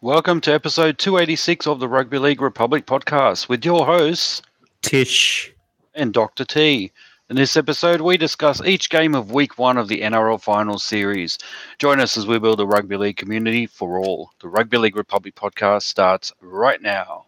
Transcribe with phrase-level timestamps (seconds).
[0.00, 4.42] Welcome to episode 286 of the Rugby League Republic podcast with your hosts,
[4.80, 5.52] Tish
[5.92, 6.44] and Dr.
[6.44, 6.92] T.
[7.28, 11.36] In this episode, we discuss each game of week one of the NRL Finals series.
[11.80, 14.30] Join us as we build a rugby league community for all.
[14.40, 17.24] The Rugby League Republic podcast starts right now.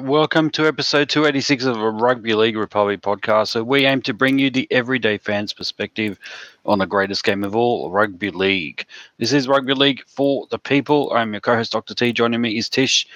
[0.00, 3.48] Right, welcome to episode 286 of a Rugby League Republic podcast.
[3.48, 6.18] So, we aim to bring you the everyday fans' perspective
[6.64, 8.86] on the greatest game of all, Rugby League.
[9.18, 11.12] This is Rugby League for the people.
[11.12, 11.94] I'm your co host, Dr.
[11.94, 12.12] T.
[12.12, 13.06] Joining me is Tish.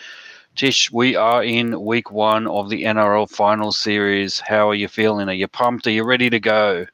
[0.56, 4.40] Tish, we are in week one of the NRL final series.
[4.40, 5.28] How are you feeling?
[5.28, 5.86] Are you pumped?
[5.86, 6.86] Are you ready to go?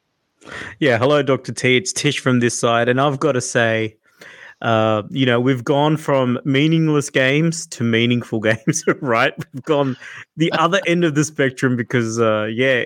[0.78, 1.52] Yeah, hello, Dr.
[1.52, 1.76] T.
[1.76, 2.88] It's Tish from this side.
[2.88, 3.96] And I've got to say,
[4.62, 9.32] uh, you know, we've gone from meaningless games to meaningful games, right?
[9.52, 9.96] We've gone
[10.36, 12.84] the other end of the spectrum because, uh, yeah,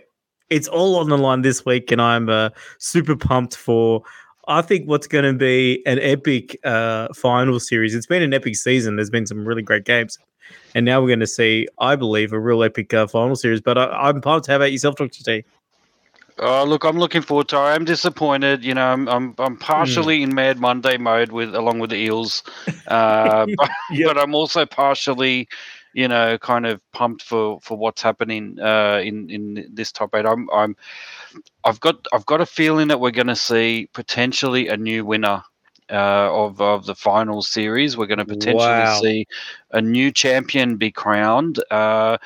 [0.51, 4.03] it's all on the line this week, and I'm uh, super pumped for.
[4.47, 7.95] I think what's going to be an epic uh, final series.
[7.95, 8.97] It's been an epic season.
[8.97, 10.19] There's been some really great games,
[10.75, 13.63] and now we're going to see, I believe, a real epic uh, final series.
[13.63, 14.47] But I, I'm pumped.
[14.47, 15.45] How about yourself, Doctor T?
[16.39, 17.57] Oh, look, I'm looking forward to.
[17.57, 17.61] it.
[17.61, 18.65] I'm disappointed.
[18.65, 22.43] You know, I'm I'm, I'm partially in Mad Monday mode with along with the Eels,
[22.89, 24.13] uh, but, Yep.
[24.15, 25.49] but I'm also partially,
[25.93, 30.27] you know, kind of pumped for for what's happening uh, in in this top eight.
[30.27, 30.77] I'm I'm
[31.65, 35.43] I've got I've got a feeling that we're going to see potentially a new winner.
[35.91, 38.87] Uh, of of the final series, we're going to potentially Wow.
[38.87, 39.27] see
[39.73, 41.63] a new champion be crowned.
[41.71, 42.17] Uh,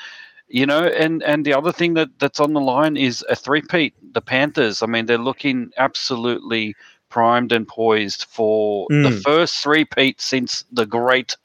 [0.48, 3.94] you know, and and the other thing that that's on the line is a three-peat.
[4.12, 4.82] The Panthers.
[4.82, 6.74] I mean, they're looking absolutely
[7.10, 9.22] primed and poised for the Mm.
[9.22, 11.36] first three-peat since the great,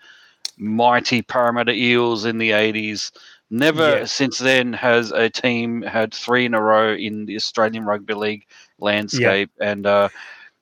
[0.57, 3.11] mighty Parramatta Eels in the '80s.
[3.49, 4.05] Never Yeah.
[4.05, 8.45] since then has a team had three in a row in the Australian Rugby League
[8.79, 10.09] landscape, and uh,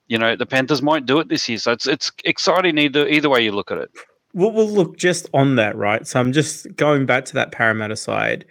[0.07, 1.57] you know the Panthers might do it this year.
[1.59, 3.91] So it's it's exciting either either way you look at it.
[4.33, 6.07] Well, well, look, just on that, right?
[6.07, 8.45] So I'm just going back to that Parramatta side.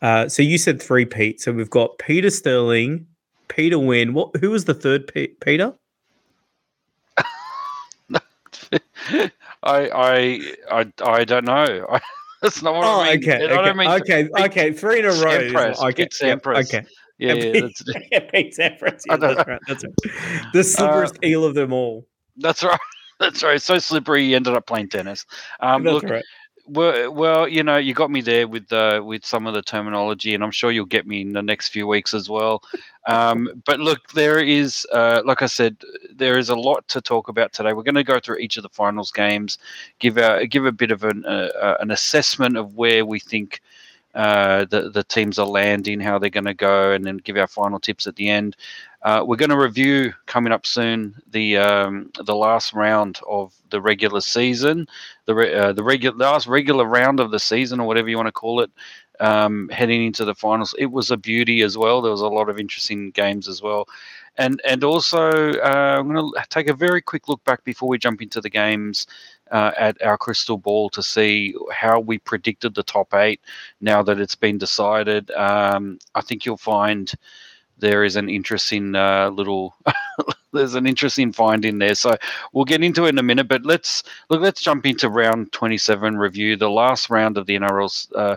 [0.00, 1.40] Uh, so you said three Pete.
[1.40, 3.06] So we've got Peter Sterling,
[3.48, 4.14] Peter Wynn.
[4.14, 4.36] What?
[4.36, 5.74] Who was the third Pe- Peter?
[9.10, 9.30] I
[9.62, 10.40] I
[10.70, 11.86] I I don't know.
[11.90, 12.00] I,
[12.42, 13.18] that's not what Oh, I mean.
[13.30, 13.88] okay, I don't okay, mean
[14.36, 14.72] okay, okay.
[14.72, 15.14] Three in a row.
[15.14, 16.66] Sampras, Okay, yep, Sampras.
[16.74, 16.86] okay.
[17.18, 19.02] Yeah, Yeah, yeah, Pete- that's, yeah, Pete Sampras.
[19.06, 19.60] Yeah, that's right.
[19.66, 19.94] That's right.
[20.52, 22.06] The slipperest eel of them all.
[22.36, 22.78] that's right.
[23.18, 23.60] That's right.
[23.60, 25.26] So slippery, he ended up playing tennis.
[25.60, 26.24] Um, that's look, right.
[26.66, 30.34] well, well, you know, you got me there with uh, with some of the terminology,
[30.34, 32.62] and I'm sure you'll get me in the next few weeks as well.
[33.06, 35.76] Um, but look, there is, uh, like I said,
[36.14, 37.72] there is a lot to talk about today.
[37.72, 39.58] We're going to go through each of the finals games,
[39.98, 43.60] give a give a bit of an uh, uh, an assessment of where we think
[44.14, 47.46] uh, the the teams are landing, how they're going to go, and then give our
[47.46, 48.56] final tips at the end.
[49.02, 53.80] Uh, we're going to review coming up soon the um, the last round of the
[53.80, 54.86] regular season,
[55.26, 58.26] the re- uh, the regular last regular round of the season, or whatever you want
[58.26, 58.70] to call it,
[59.20, 60.74] um, heading into the finals.
[60.78, 62.02] It was a beauty as well.
[62.02, 63.86] There was a lot of interesting games as well,
[64.36, 67.98] and and also uh, I'm going to take a very quick look back before we
[67.98, 69.06] jump into the games.
[69.50, 73.40] Uh, at our crystal ball to see how we predicted the top eight
[73.80, 75.30] now that it's been decided.
[75.30, 77.10] Um, I think you'll find
[77.78, 79.74] there is an interesting uh, little
[80.52, 81.94] there's an interesting find in there.
[81.94, 82.16] So
[82.52, 84.40] we'll get into it in a minute, but let's look.
[84.40, 88.36] Let's jump into round 27 review, the last round of the NRL uh,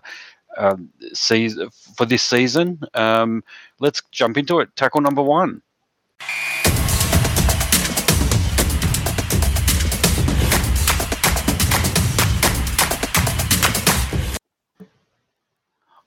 [0.57, 2.79] um, season for this season.
[2.93, 3.43] Um,
[3.79, 4.75] let's jump into it.
[4.75, 5.61] Tackle number one.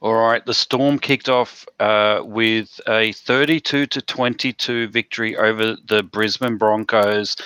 [0.04, 6.02] All right, the Storm kicked off uh, with a 32 to 22 victory over the
[6.02, 7.36] Brisbane Broncos.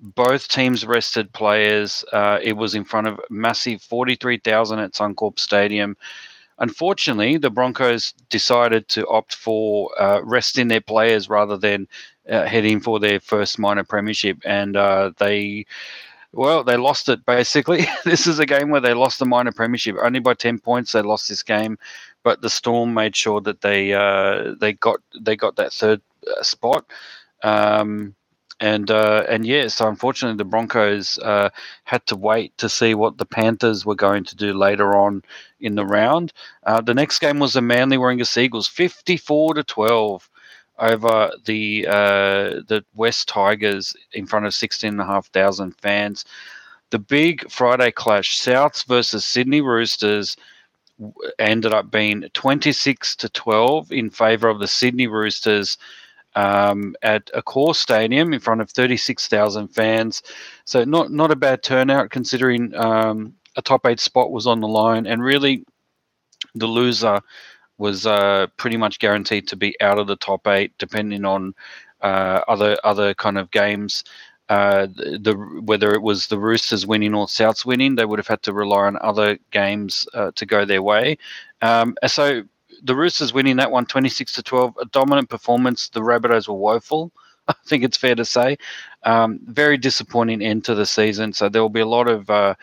[0.00, 2.04] Both teams rested players.
[2.12, 5.96] Uh, it was in front of massive 43,000 at Suncorp Stadium.
[6.58, 11.86] Unfortunately, the Broncos decided to opt for uh, resting their players rather than
[12.28, 15.64] uh, heading for their first minor premiership, and uh, they
[16.32, 17.86] well, they lost it basically.
[18.04, 20.92] this is a game where they lost the minor premiership only by ten points.
[20.92, 21.78] They lost this game,
[22.22, 26.42] but the Storm made sure that they uh, they got they got that third uh,
[26.42, 26.84] spot.
[27.42, 28.14] Um,
[28.60, 31.48] and uh, and yeah, so unfortunately the Broncos uh,
[31.84, 35.22] had to wait to see what the Panthers were going to do later on
[35.60, 36.34] in the round.
[36.64, 40.29] Uh, the next game was the Manly Warringah Eagles, fifty-four to twelve
[40.80, 46.24] over the uh, the West Tigers in front of sixteen and a half thousand fans.
[46.90, 50.36] The big Friday clash, Souths versus Sydney Roosters,
[51.38, 55.78] ended up being twenty-six to twelve in favour of the Sydney Roosters
[56.34, 60.22] um, at Accor Stadium in front of 36,000 fans.
[60.64, 64.68] So not not a bad turnout considering um, a top eight spot was on the
[64.68, 65.64] line, and really
[66.54, 67.20] the loser
[67.80, 71.54] was uh, pretty much guaranteed to be out of the top eight, depending on
[72.02, 74.04] uh, other other kind of games.
[74.50, 75.34] Uh, the, the,
[75.64, 78.86] whether it was the Roosters winning or Souths winning, they would have had to rely
[78.86, 81.16] on other games uh, to go their way.
[81.62, 82.42] Um, so
[82.82, 85.88] the Roosters winning that one 26 to 12, a dominant performance.
[85.88, 87.12] The Rabbitohs were woeful.
[87.48, 88.58] I think it's fair to say.
[89.04, 91.32] Um, very disappointing end to the season.
[91.32, 92.54] So there will be a lot of, uh,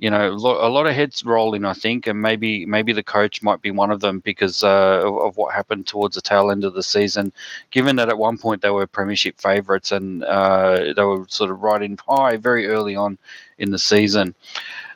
[0.00, 1.66] you know, a lot of heads rolling.
[1.66, 5.36] I think, and maybe maybe the coach might be one of them because uh, of,
[5.36, 7.34] what happened towards the tail end of the season.
[7.70, 11.62] Given that at one point they were premiership favourites and uh, they were sort of
[11.62, 13.18] riding high very early on
[13.58, 14.34] in the season.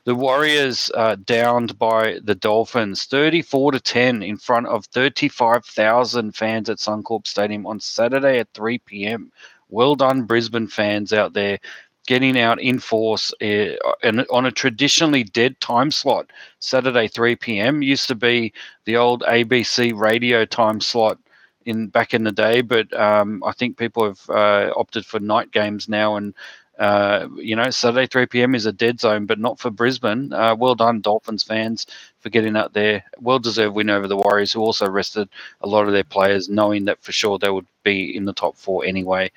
[0.04, 6.70] The Warriors uh, downed by the Dolphins 34 to 10 in front of 35,000 fans
[6.70, 9.32] at Suncorp Stadium on Saturday at 3 p.m.
[9.68, 11.58] Well done, Brisbane fans out there
[12.06, 16.30] getting out in force uh, and on a traditionally dead time slot.
[16.60, 17.82] Saturday 3 p.m.
[17.82, 18.52] used to be
[18.86, 21.18] the old ABC radio time slot
[21.66, 25.52] in back in the day, but um, I think people have uh, opted for night
[25.52, 26.34] games now and
[26.78, 28.54] uh, you know, Saturday 3 p.m.
[28.54, 30.32] is a dead zone, but not for Brisbane.
[30.32, 31.86] Uh, well done, Dolphins fans,
[32.20, 33.04] for getting out there.
[33.20, 35.28] Well deserved win over the Warriors, who also rested
[35.60, 38.56] a lot of their players, knowing that for sure they would be in the top
[38.56, 39.30] four anyway.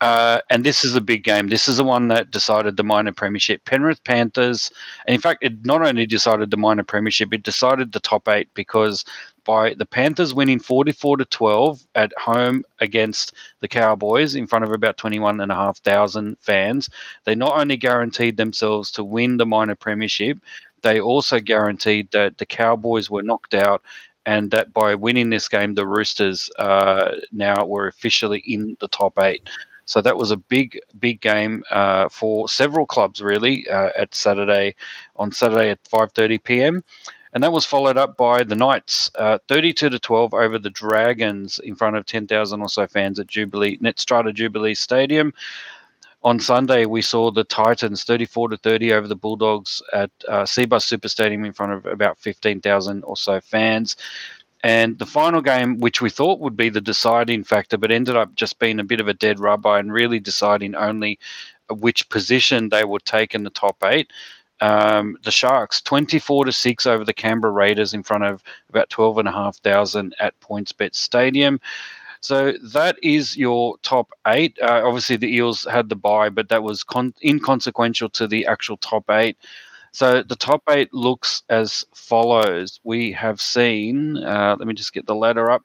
[0.00, 1.48] Uh, and this is a big game.
[1.48, 3.64] This is the one that decided the minor premiership.
[3.66, 4.72] Penrith Panthers,
[5.06, 8.48] and in fact, it not only decided the minor premiership, it decided the top eight
[8.54, 9.04] because
[9.44, 14.72] by the Panthers winning 44 to 12 at home against the Cowboys in front of
[14.72, 16.88] about 21,500 fans,
[17.24, 20.38] they not only guaranteed themselves to win the minor premiership,
[20.82, 23.82] they also guaranteed that the Cowboys were knocked out
[24.26, 29.18] and that by winning this game, the Roosters uh, now were officially in the top
[29.18, 29.48] eight.
[29.90, 34.76] So that was a big, big game uh, for several clubs, really, uh, at Saturday
[35.16, 36.84] on Saturday at 5:30 p.m.
[37.32, 41.58] And that was followed up by the Knights, uh, 32 to 12 over the Dragons
[41.58, 45.32] in front of 10,000 or so fans at Jubilee Netstrata Jubilee Stadium.
[46.22, 50.82] On Sunday, we saw the Titans 34 to 30 over the Bulldogs at uh, Cbus
[50.82, 53.96] Super Stadium in front of about 15,000 or so fans.
[54.62, 58.34] And the final game, which we thought would be the deciding factor, but ended up
[58.34, 61.18] just being a bit of a dead rubber and really deciding only
[61.70, 64.10] which position they would take in the top eight.
[64.60, 70.14] Um, the Sharks 24 to 6 over the Canberra Raiders in front of about 12,500
[70.20, 71.60] at PointsBet Stadium.
[72.20, 74.58] So that is your top eight.
[74.60, 78.76] Uh, obviously, the Eels had the bye, but that was con- inconsequential to the actual
[78.76, 79.38] top eight.
[79.92, 82.80] So the top eight looks as follows.
[82.84, 85.62] We have seen, uh, let me just get the ladder up.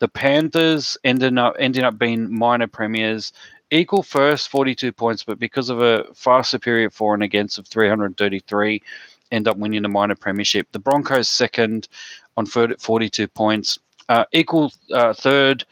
[0.00, 3.32] The Panthers ended up ending up being minor premiers,
[3.70, 8.82] equal first, 42 points, but because of a far superior for and against of 333,
[9.30, 10.68] end up winning the minor premiership.
[10.72, 11.88] The Broncos second
[12.36, 13.78] on 42 points.
[14.08, 15.64] Uh, equal uh, third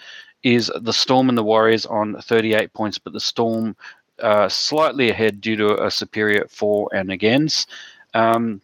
[0.42, 3.76] is the Storm and the Warriors on 38 points, but the Storm
[4.22, 7.68] uh, slightly ahead due to a superior for and against.
[8.14, 8.62] Um,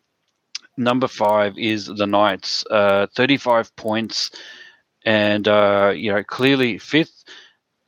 [0.76, 4.30] number five is the Knights, uh, 35 points,
[5.04, 7.24] and uh, you know clearly fifth.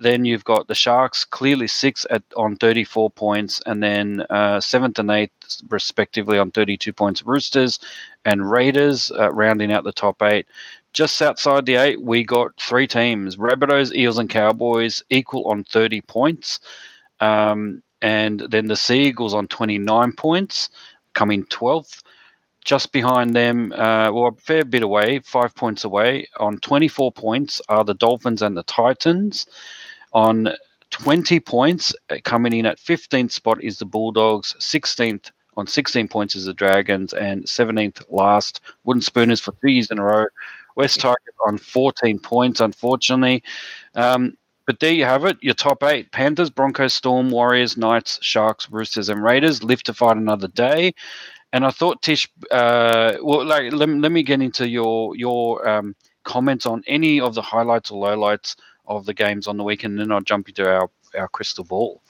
[0.02, 4.98] Then you've got the Sharks, clearly sixth at on 34 points, and then uh, seventh
[4.98, 5.32] and eighth
[5.68, 7.22] respectively on 32 points.
[7.22, 7.78] Roosters
[8.24, 10.46] and Raiders uh, rounding out the top eight.
[10.94, 16.00] Just outside the eight, we got three teams: Rabbitohs, Eels, and Cowboys, equal on 30
[16.02, 16.60] points.
[17.20, 20.70] Um, and then the Sea Eagles on 29 points,
[21.14, 22.02] coming 12th.
[22.64, 27.60] Just behind them, uh, well, a fair bit away, five points away, on 24 points
[27.70, 29.46] are the Dolphins and the Titans.
[30.12, 30.48] On
[30.90, 34.54] 20 points, uh, coming in at 15th spot is the Bulldogs.
[34.60, 39.90] 16th on 16 points is the Dragons, and 17th last Wooden Spooners for two years
[39.90, 40.26] in a row.
[40.76, 43.42] West Tigers on 14 points, unfortunately.
[43.94, 44.36] Um,
[44.70, 49.08] but there you have it, your top eight Panthers, Broncos, Storm, Warriors, Knights, Sharks, Roosters,
[49.08, 50.94] and Raiders live to fight another day.
[51.52, 55.96] And I thought, Tish, uh, well, like, let, let me get into your your um,
[56.22, 58.54] comments on any of the highlights or lowlights
[58.86, 62.00] of the games on the weekend, and then I'll jump into our our crystal ball.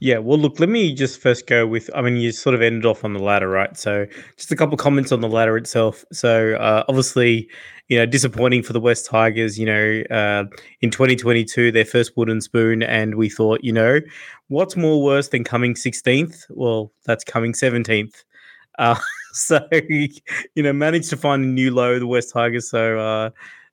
[0.00, 1.90] Yeah, well, look, let me just first go with.
[1.94, 3.76] I mean, you sort of ended off on the ladder, right?
[3.76, 6.04] So, just a couple comments on the ladder itself.
[6.12, 7.48] So, uh, obviously,
[7.88, 9.58] you know, disappointing for the West Tigers.
[9.58, 10.44] You know, uh,
[10.80, 14.00] in 2022, their first wooden spoon, and we thought, you know,
[14.48, 16.44] what's more worse than coming 16th?
[16.50, 18.24] Well, that's coming 17th.
[18.78, 18.98] Uh,
[19.32, 22.70] so, you know, managed to find a new low, the West Tigers.
[22.70, 23.30] So, uh,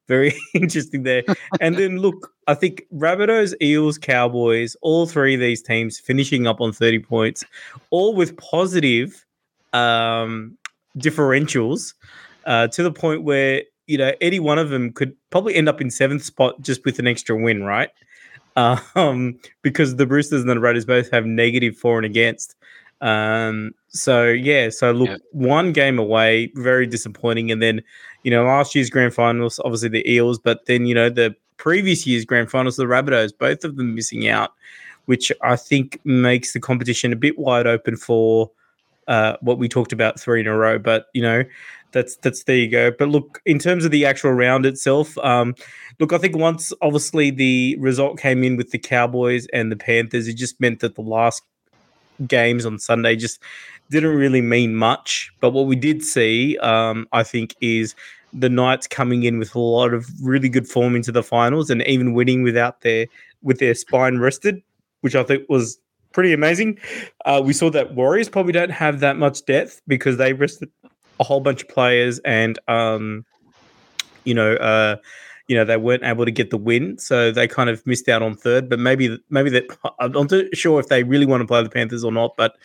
[0.07, 1.23] very interesting there.
[1.59, 6.61] and then look, I think Rabbitohs, Eels, Cowboys, all three of these teams finishing up
[6.61, 7.43] on 30 points,
[7.89, 9.25] all with positive
[9.73, 10.57] um,
[10.97, 11.93] differentials
[12.45, 15.81] uh, to the point where, you know, any one of them could probably end up
[15.81, 17.89] in seventh spot just with an extra win, right?
[18.55, 22.55] Um, because the Roosters and the Raiders both have negative for and against.
[23.01, 25.17] Um, so yeah, so look, yeah.
[25.31, 27.51] one game away, very disappointing.
[27.51, 27.83] And then,
[28.23, 32.07] you know, last year's grand finals, obviously the Eels, but then you know the previous
[32.07, 34.53] year's grand finals, the Rabbitohs, both of them missing out,
[35.05, 38.51] which I think makes the competition a bit wide open for
[39.07, 40.77] uh, what we talked about three in a row.
[40.79, 41.43] But you know,
[41.91, 42.91] that's that's there you go.
[42.91, 45.55] But look, in terms of the actual round itself, um,
[45.99, 50.27] look, I think once obviously the result came in with the Cowboys and the Panthers,
[50.27, 51.43] it just meant that the last
[52.27, 53.41] games on Sunday just
[53.89, 55.31] didn't really mean much.
[55.39, 57.95] But what we did see, um, I think, is
[58.33, 61.81] the Knights coming in with a lot of really good form into the finals and
[61.83, 63.07] even winning without their
[63.41, 64.61] with their spine rested,
[65.01, 65.79] which I think was
[66.11, 66.79] pretty amazing.
[67.25, 70.69] Uh, we saw that Warriors probably don't have that much depth because they rested
[71.19, 73.25] a whole bunch of players and um,
[74.23, 74.97] you know uh,
[75.47, 78.21] you know they weren't able to get the win, so they kind of missed out
[78.21, 78.69] on third.
[78.69, 79.65] But maybe maybe that
[79.99, 82.35] I'm not sure if they really want to play the Panthers or not.
[82.37, 82.57] But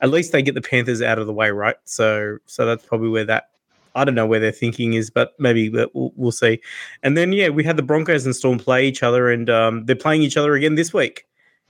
[0.00, 1.76] at least they get the Panthers out of the way, right?
[1.84, 3.50] So so that's probably where that
[3.98, 6.60] I don't know where their thinking is, but maybe we'll, we'll see.
[7.02, 9.96] And then yeah, we had the Broncos and Storm play each other, and um, they're
[9.96, 11.26] playing each other again this week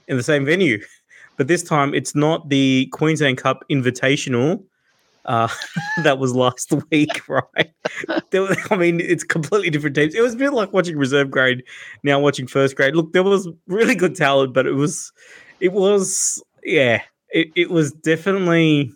[0.07, 0.83] in the same venue.
[1.37, 4.61] But this time it's not the Queensland Cup Invitational
[5.23, 5.47] uh,
[6.03, 7.71] that was last week, right?
[8.33, 10.15] Was, I mean, it's completely different teams.
[10.15, 11.63] It was a bit like watching reserve grade,
[12.03, 12.95] now watching first grade.
[12.95, 15.13] Look, there was really good talent, but it was,
[15.61, 18.91] it was, yeah, it, it was definitely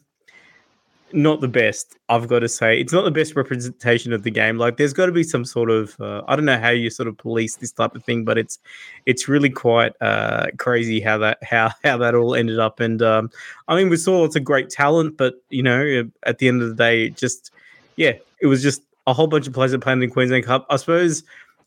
[1.13, 1.97] not the best.
[2.09, 4.57] I've got to say, it's not the best representation of the game.
[4.57, 7.07] Like, there's got to be some sort of uh, I don't know how you sort
[7.07, 8.59] of police this type of thing, but it's
[9.05, 12.79] it's really quite uh, crazy how that how how that all ended up.
[12.79, 13.31] And um,
[13.67, 16.69] I mean, we saw lots of great talent, but you know, at the end of
[16.69, 17.51] the day, just
[17.95, 20.65] yeah, it was just a whole bunch of players that played in the Queensland Cup.
[20.69, 21.23] I suppose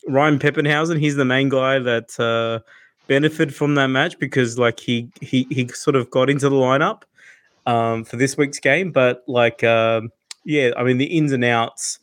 [0.09, 2.61] Ryan Papenhuyzen, he's the main guy that uh,
[3.07, 7.03] benefited from that match because like he he he sort of got into the lineup
[7.67, 8.93] um, for this week's game.
[8.93, 10.11] But like, um,
[10.45, 11.99] yeah, I mean, the ins and outs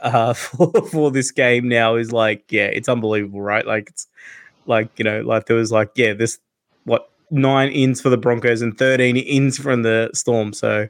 [0.00, 3.66] uh, for for this game now is like, yeah, it's unbelievable, right?
[3.66, 4.06] Like, it's
[4.66, 6.38] like you know, like there was like, yeah, this
[6.84, 10.52] what nine ins for the Broncos and thirteen ins from the Storm.
[10.52, 10.88] So.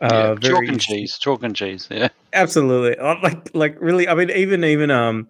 [0.00, 2.94] Uh, yeah, chalk and cheese, chalk and cheese, yeah, absolutely.
[3.02, 5.26] Like, like really, I mean, even, even, um,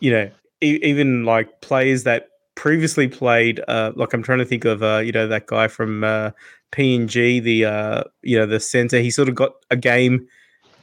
[0.00, 0.30] you know,
[0.62, 4.98] e- even like players that previously played, uh, like I'm trying to think of, uh,
[4.98, 6.30] you know, that guy from uh,
[6.72, 9.00] PNG, the uh, you know the center.
[9.00, 10.26] He sort of got a game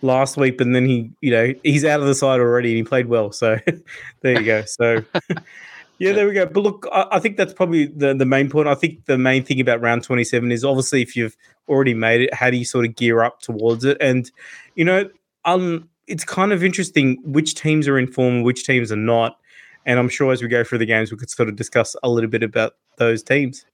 [0.02, 2.84] last week, and then he you know he's out of the side already, and he
[2.84, 3.32] played well.
[3.32, 3.58] So
[4.22, 4.64] there you go.
[4.66, 5.04] So.
[5.98, 6.46] Yeah, there we go.
[6.46, 8.68] But look, I, I, think that's probably the, the main point.
[8.68, 11.38] I think the main thing about round 27 is obviously if you've
[11.70, 13.96] already made it, how do you sort of gear up towards it?
[14.02, 14.30] And,
[14.76, 15.10] you know,
[15.46, 19.38] um, it's kind of interesting which teams are in form, which teams are not.
[19.86, 22.10] And I'm sure as we go through the games, we could sort of discuss a
[22.10, 23.66] little bit about those teams.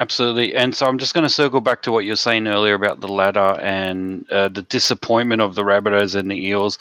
[0.00, 0.54] Absolutely.
[0.56, 3.00] And so I'm just going to circle back to what you were saying earlier about
[3.00, 6.78] the ladder and uh, the disappointment of the Rabbitohs and the Eels.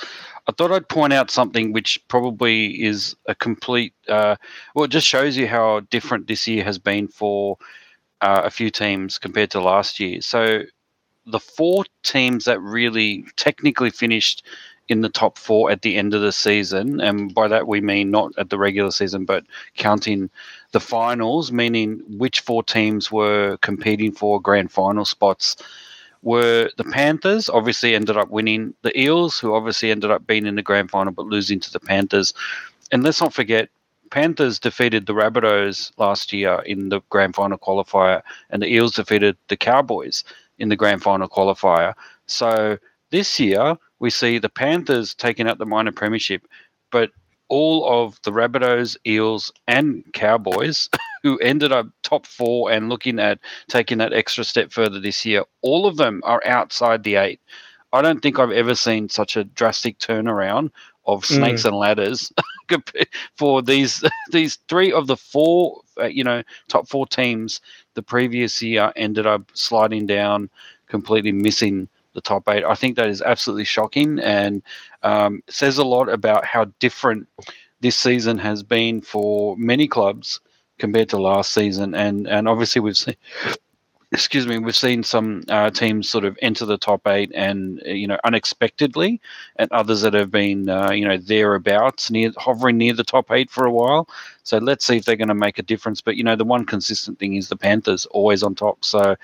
[0.48, 4.36] I thought I'd point out something which probably is a complete, uh,
[4.74, 7.58] well, it just shows you how different this year has been for
[8.22, 10.20] uh, a few teams compared to last year.
[10.22, 10.63] So
[11.27, 14.43] the four teams that really technically finished
[14.93, 18.12] in the top four at the end of the season, and by that we mean
[18.12, 19.43] not at the regular season, but
[19.75, 20.29] counting
[20.71, 25.57] the finals, meaning which four teams were competing for grand final spots,
[26.21, 30.55] were the Panthers, obviously ended up winning the Eels, who obviously ended up being in
[30.55, 32.33] the grand final but losing to the Panthers.
[32.91, 33.69] And let's not forget,
[34.09, 38.21] Panthers defeated the Rabbitohs last year in the grand final qualifier,
[38.51, 40.23] and the Eels defeated the Cowboys
[40.59, 41.93] in the grand final qualifier.
[42.27, 42.77] So
[43.09, 46.45] this year, we see the Panthers taking out the minor premiership,
[46.91, 47.12] but
[47.48, 50.89] all of the Rabbitohs, Eels, and Cowboys,
[51.24, 55.45] who ended up top four and looking at taking that extra step further this year,
[55.62, 57.39] all of them are outside the eight.
[57.93, 60.72] I don't think I've ever seen such a drastic turnaround
[61.05, 61.67] of snakes mm.
[61.67, 62.33] and ladders
[63.38, 67.62] for these these three of the four, uh, you know, top four teams
[67.93, 70.50] the previous year ended up sliding down,
[70.88, 72.63] completely missing the top eight.
[72.63, 74.62] I think that is absolutely shocking and
[75.03, 77.27] um, says a lot about how different
[77.82, 80.39] this season has been for many clubs
[80.79, 81.93] compared to last season.
[81.93, 83.15] And and obviously we've seen
[84.13, 88.08] excuse me, we've seen some uh, teams sort of enter the top eight and you
[88.08, 89.20] know unexpectedly,
[89.55, 93.50] and others that have been uh, you know thereabouts, near hovering near the top eight
[93.50, 94.08] for a while.
[94.43, 96.00] So let's see if they're going to make a difference.
[96.00, 98.86] But you know the one consistent thing is the Panthers always on top.
[98.86, 99.15] So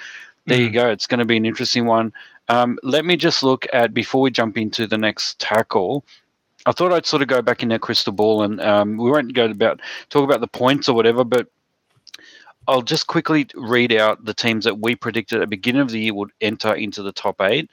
[0.48, 0.64] there mm.
[0.64, 0.90] you go.
[0.90, 2.12] It's going to be an interesting one.
[2.50, 6.04] Um, let me just look at before we jump into the next tackle.
[6.66, 9.34] I thought I'd sort of go back in that crystal ball, and um, we won't
[9.34, 9.80] go about
[10.10, 11.48] talk about the points or whatever, but
[12.68, 16.00] I'll just quickly read out the teams that we predicted at the beginning of the
[16.00, 17.70] year would enter into the top eight.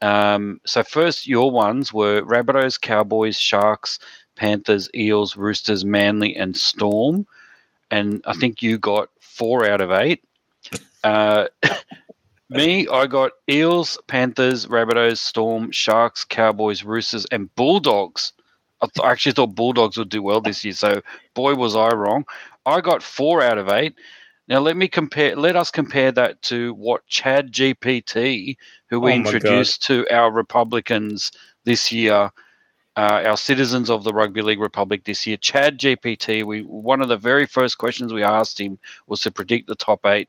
[0.00, 4.00] Um, so first, your ones were Rabbitohs, Cowboys, Sharks,
[4.34, 7.26] Panthers, Eels, Roosters, Manly, and Storm.
[7.90, 10.24] And I think you got four out of eight.
[11.04, 11.46] Uh,
[12.52, 18.32] me, I got Eels, Panthers, Rabbitohs, Storm, Sharks, Cowboys, Roosters, and Bulldogs.
[18.82, 21.02] I, th- I actually thought Bulldogs would do well this year, so
[21.34, 22.24] boy was I wrong.
[22.66, 23.94] I got four out of eight.
[24.48, 25.36] Now let me compare.
[25.36, 28.56] Let us compare that to what Chad GPT,
[28.90, 29.94] who we oh introduced God.
[30.06, 31.32] to our Republicans
[31.64, 32.30] this year,
[32.96, 35.36] uh, our citizens of the Rugby League Republic this year.
[35.38, 36.44] Chad GPT.
[36.44, 40.04] We one of the very first questions we asked him was to predict the top
[40.06, 40.28] eight,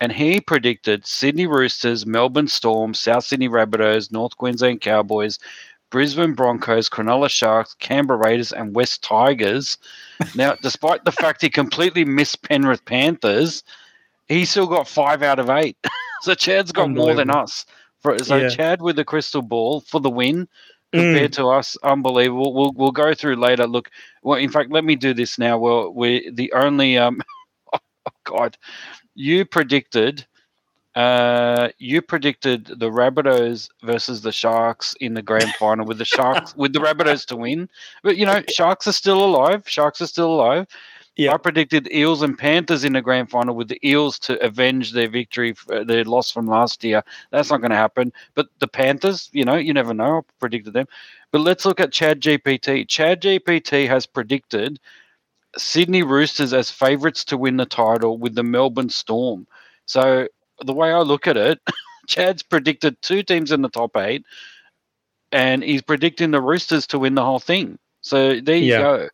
[0.00, 5.38] and he predicted Sydney Roosters, Melbourne Storm, South Sydney Rabbitohs, North Queensland Cowboys,
[5.90, 9.78] Brisbane Broncos, Cronulla Sharks, Canberra Raiders, and West Tigers.
[10.34, 13.62] now, despite the fact he completely missed Penrith Panthers,
[14.28, 15.76] he still got five out of eight.
[16.22, 17.64] so Chad's got more than us.
[18.00, 18.48] For, so yeah.
[18.48, 20.48] Chad with the crystal ball for the win
[20.92, 21.36] compared mm.
[21.36, 22.52] to us, unbelievable.
[22.54, 23.66] We'll we'll go through later.
[23.66, 23.90] Look,
[24.22, 25.58] well, in fact, let me do this now.
[25.58, 27.20] Well, we're the only um,
[27.72, 27.78] oh
[28.24, 28.56] God,
[29.16, 30.26] you predicted
[30.94, 36.56] uh, you predicted the Rabbitohs versus the Sharks in the grand final with the Sharks
[36.56, 37.68] with the Rabbitohs to win.
[38.02, 39.68] But you know, Sharks are still alive.
[39.68, 40.66] Sharks are still alive.
[41.16, 41.34] Yeah.
[41.34, 45.08] I predicted Eels and Panthers in the grand final with the Eels to avenge their
[45.08, 47.02] victory, uh, their loss from last year.
[47.30, 48.12] That's not going to happen.
[48.34, 50.18] But the Panthers, you know, you never know.
[50.18, 50.86] I predicted them.
[51.30, 52.86] But let's look at Chad GPT.
[52.88, 54.78] Chad GPT has predicted
[55.56, 59.46] Sydney Roosters as favourites to win the title with the Melbourne Storm.
[59.86, 60.28] So
[60.64, 61.60] the way I look at it,
[62.06, 64.24] Chad's predicted two teams in the top eight,
[65.32, 67.78] and he's predicting the Roosters to win the whole thing.
[68.00, 68.78] So there you yeah.
[68.78, 69.08] go.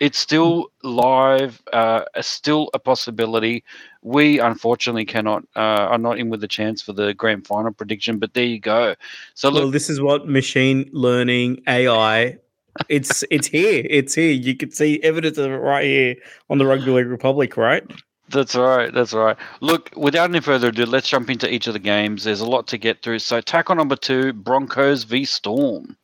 [0.00, 3.64] It's still live, uh, still a possibility.
[4.02, 8.18] We unfortunately cannot uh, are not in with a chance for the grand final prediction,
[8.18, 8.94] but there you go.
[9.34, 12.38] So look, well, this is what machine learning AI
[12.88, 13.86] it's it's here.
[13.88, 14.32] It's here.
[14.32, 16.16] You can see evidence of it right here
[16.50, 17.84] on the Rugby League Republic, right?
[18.30, 18.92] That's right.
[18.92, 19.36] That's right.
[19.60, 22.24] Look, without any further ado, let's jump into each of the games.
[22.24, 23.20] There's a lot to get through.
[23.20, 25.96] So, tackle number two Broncos v Storm.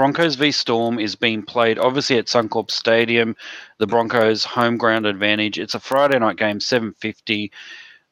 [0.00, 3.36] Broncos v Storm is being played obviously at Suncorp Stadium.
[3.76, 5.58] The Broncos home ground advantage.
[5.58, 7.50] It's a Friday night game, 7:50.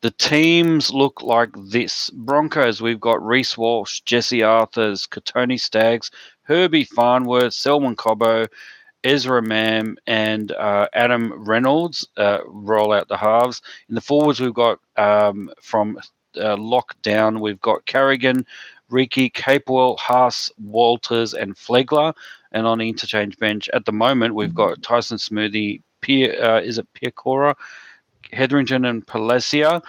[0.02, 2.10] The teams look like this.
[2.10, 6.10] Broncos, we've got Reece Walsh, Jesse Arthars, Kotoni Staggs,
[6.42, 8.48] Herbie Farnworth, Selwyn Cobbo,
[9.02, 13.62] Ezra Mam, and uh, Adam Reynolds uh, roll out the halves.
[13.88, 15.98] In the forwards, we've got um, from
[16.36, 18.44] uh, lockdown, we've got Carrigan,
[18.90, 22.14] Riki, Capewell, Haas, Walters, and Flegler.
[22.52, 24.82] And on the interchange bench at the moment, we've got.
[24.82, 27.54] Tyson Smoothy, Pier, uh, is it Piakura,
[28.32, 29.82] Hetherington, and Palasia.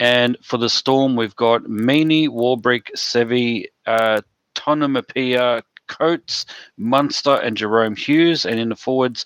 [0.00, 4.22] And for the Storm, we've got Meaney, Warbrick, Seve, uh,
[4.56, 8.44] Tonumaipea, Coates, Munster, and Jahrome Hughes.
[8.44, 9.24] And in the forwards,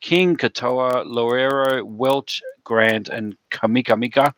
[0.00, 4.32] King, Katoa, Loiero, Welch, Grant, and Kamika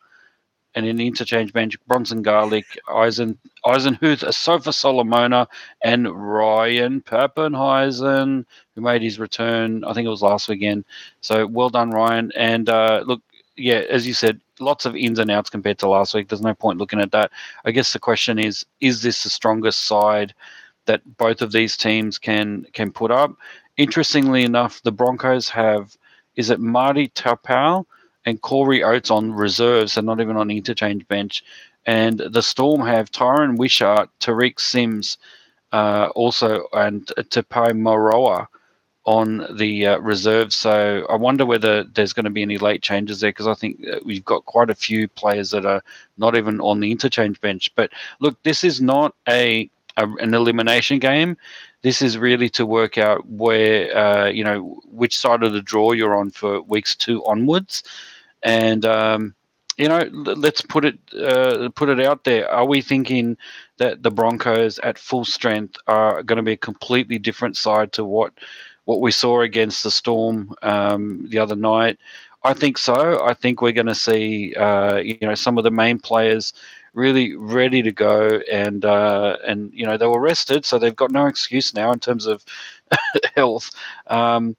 [0.75, 5.47] and in the interchange bench, Bronson Garlick, Eisen, Eisenhuth, Sofa Solomona,
[5.83, 10.85] and Ryan Papenhuyzen, who made his return, I think it was last weekend.
[11.21, 12.31] So well done, Ryan.
[12.35, 13.21] And uh, look,
[13.55, 16.27] yeah, as you said, lots of ins and outs compared to last week.
[16.27, 17.31] There's no point looking at that.
[17.65, 20.33] I guess the question is, is this the strongest side
[20.85, 23.35] that both of these teams can can put up?
[23.77, 25.95] Interestingly enough, the Broncos have,
[26.35, 27.85] is it Marty Taupau?
[28.25, 31.43] And Corey Oates on reserves and not even on interchange bench.
[31.85, 35.17] And the Storm have Tyran Wishart, Tariq Sims,
[35.73, 38.47] uh, also, and Tepai Moeroa
[39.05, 40.53] on the uh, reserve.
[40.53, 43.83] So I wonder whether there's going to be any late changes there because I think
[44.05, 45.83] we've got quite a few players that are
[46.17, 47.71] not even on the interchange bench.
[47.75, 51.35] But look, this is not a, a an elimination game.
[51.81, 55.91] This is really to work out where uh, you know which side of the draw
[55.91, 57.83] you're on for weeks two onwards,
[58.43, 58.85] and.
[58.85, 59.35] Um,
[59.75, 62.47] you know, let's put it uh, put it out there.
[62.47, 63.35] Are we thinking
[63.77, 68.05] that the Broncos at full strength are going to be a completely different side to
[68.05, 68.33] what
[68.85, 71.97] what we saw against the Storm um, the other night.
[72.43, 73.25] I think so.
[73.25, 76.53] I think we're going to see uh, you know some of the main players
[76.93, 81.11] really ready to go, and uh, and you know they were rested, so they've got
[81.11, 82.43] no excuse now in terms of
[83.35, 83.71] health.
[84.07, 84.55] Um,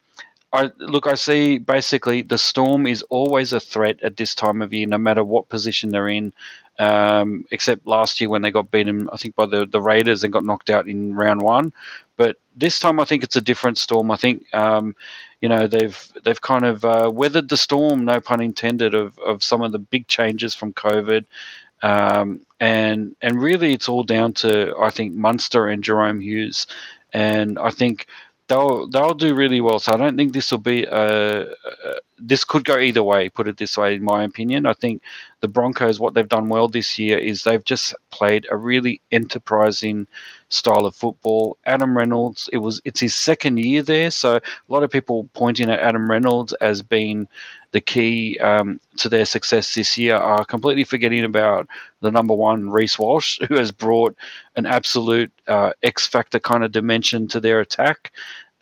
[0.55, 4.73] I look, I see basically the Storm is always a threat at this time of
[4.73, 6.33] year, no matter what position they're in.
[6.79, 10.33] Um, except last year when they got beaten, I think by the the Raiders and
[10.33, 11.73] got knocked out in round one.
[12.17, 14.12] But this time, I think it's a different storm.
[14.12, 14.95] I think um,
[15.40, 19.43] you know they've they've kind of uh, weathered the storm, no pun intended, of of
[19.43, 21.25] some of the big changes from COVID.
[21.83, 26.69] Um, and and really, it's all down to I think Munster and Jahrome Hughes,
[27.12, 28.07] and I think
[28.48, 29.78] they'll they'll do really well.
[29.78, 31.46] So I don't think this will be a, a,
[32.18, 33.29] this could go either way.
[33.29, 35.03] Put it this way, in my opinion, I think
[35.40, 40.07] the Broncos what they've done well this year is they've just played a really enterprising
[40.48, 41.59] style of football.
[41.66, 45.70] Adam Reynolds, it was it's his second year there, so a lot of people pointing
[45.70, 47.29] at Adam Reynolds as being
[47.72, 51.66] the key um, to their success this year are completely forgetting about
[52.03, 54.16] the number one Reece Walsh, who has brought
[54.55, 58.12] an absolute uh, X factor kind of dimension to their attack.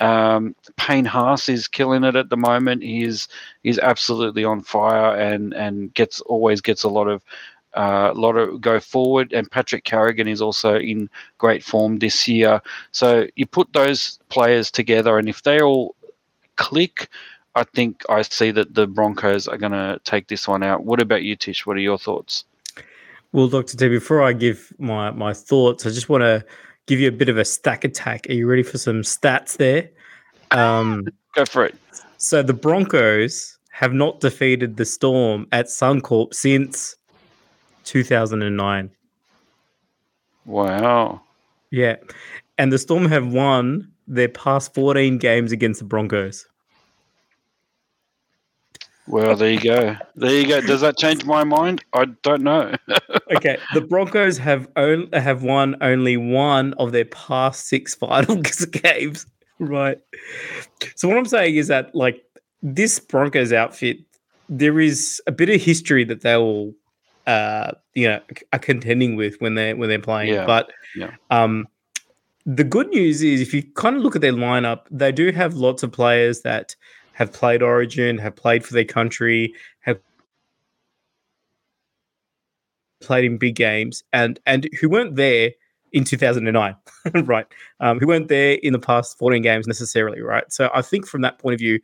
[0.03, 2.83] Um, Payne Haas is killing it at the moment.
[2.83, 3.29] He's
[3.63, 7.23] he's absolutely on fire and and gets always gets a lot of
[7.75, 9.33] uh, a lot of go forward.
[9.33, 12.61] And Patrick Carrigan is also in great form this year.
[12.91, 15.95] So you put those players together, and if they all
[16.57, 17.09] click,
[17.55, 20.85] I think I see that the Broncos are going to take this one out.
[20.85, 21.65] What about you, Tish?
[21.65, 22.45] What are your thoughts?
[23.31, 23.77] Well, Dr.
[23.77, 26.45] T, before I give my, my thoughts, I just want to
[26.87, 28.27] give you a bit of a stack attack.
[28.29, 29.91] Are you ready for some stats there?
[30.51, 31.75] Um, Go for it.
[32.19, 36.95] So the Broncos have not defeated the Storm at Suncorp since
[37.85, 38.91] 2009.
[40.45, 41.21] Wow.
[41.71, 41.97] Yeah.
[42.59, 46.47] And the Storm have won their past 14 games against the Broncos.
[49.09, 49.97] Well, there you go.
[50.15, 50.61] There you go.
[50.61, 51.85] Does that change my mind?
[51.93, 52.75] I don't know.
[53.37, 59.27] okay, the Broncos have only have won only one of their past six final games.
[59.59, 59.99] Right.
[60.95, 62.25] So what I'm saying is that like
[62.63, 63.99] this Broncos outfit,
[64.49, 66.73] there is a bit of history that they will,
[67.27, 68.21] uh, you know,
[68.53, 70.33] are contending with when they're when they're playing.
[70.33, 70.47] Yeah.
[70.47, 71.11] But yeah.
[71.31, 71.67] um,
[72.47, 75.55] the good news is if you kind of look at their lineup, they do have
[75.55, 76.77] lots of players that
[77.13, 79.99] have played Origin, have played for their country, have
[83.01, 85.51] played in big games, and and who weren't there
[85.93, 86.75] in 2009,
[87.25, 87.47] right?
[87.81, 90.51] Um, who weren't there in the past 14 games necessarily, right?
[90.51, 91.81] So I think from that point of view,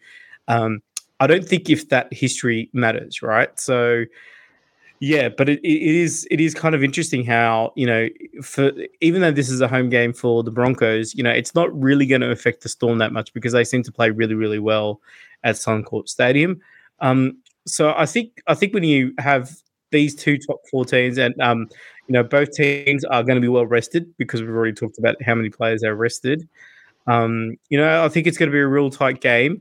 [0.49, 0.81] um,
[1.21, 3.59] I don't think if that history matters, right?
[3.59, 4.05] So
[5.01, 8.09] yeah, but it, it is it is kind of interesting how you know
[8.43, 11.73] for even though this is a home game for the Broncos, you know it's not
[11.81, 14.59] really going to affect the Storm that much because they seem to play really really
[14.59, 15.01] well
[15.45, 16.61] at Suncorp Stadium.
[17.01, 19.51] Um, so I think I think when you have
[19.91, 21.69] these two top four teams and um,
[22.09, 25.23] you know both teams are going to be well rested because we've already talked about
[25.23, 26.49] how many players are rested.
[27.07, 29.61] Um, you know I think it's going to be a real tight game.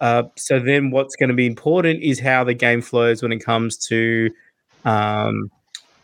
[0.00, 3.38] Uh, so then what's going to be important is how the game flows when it
[3.38, 4.30] comes to
[4.86, 5.50] um,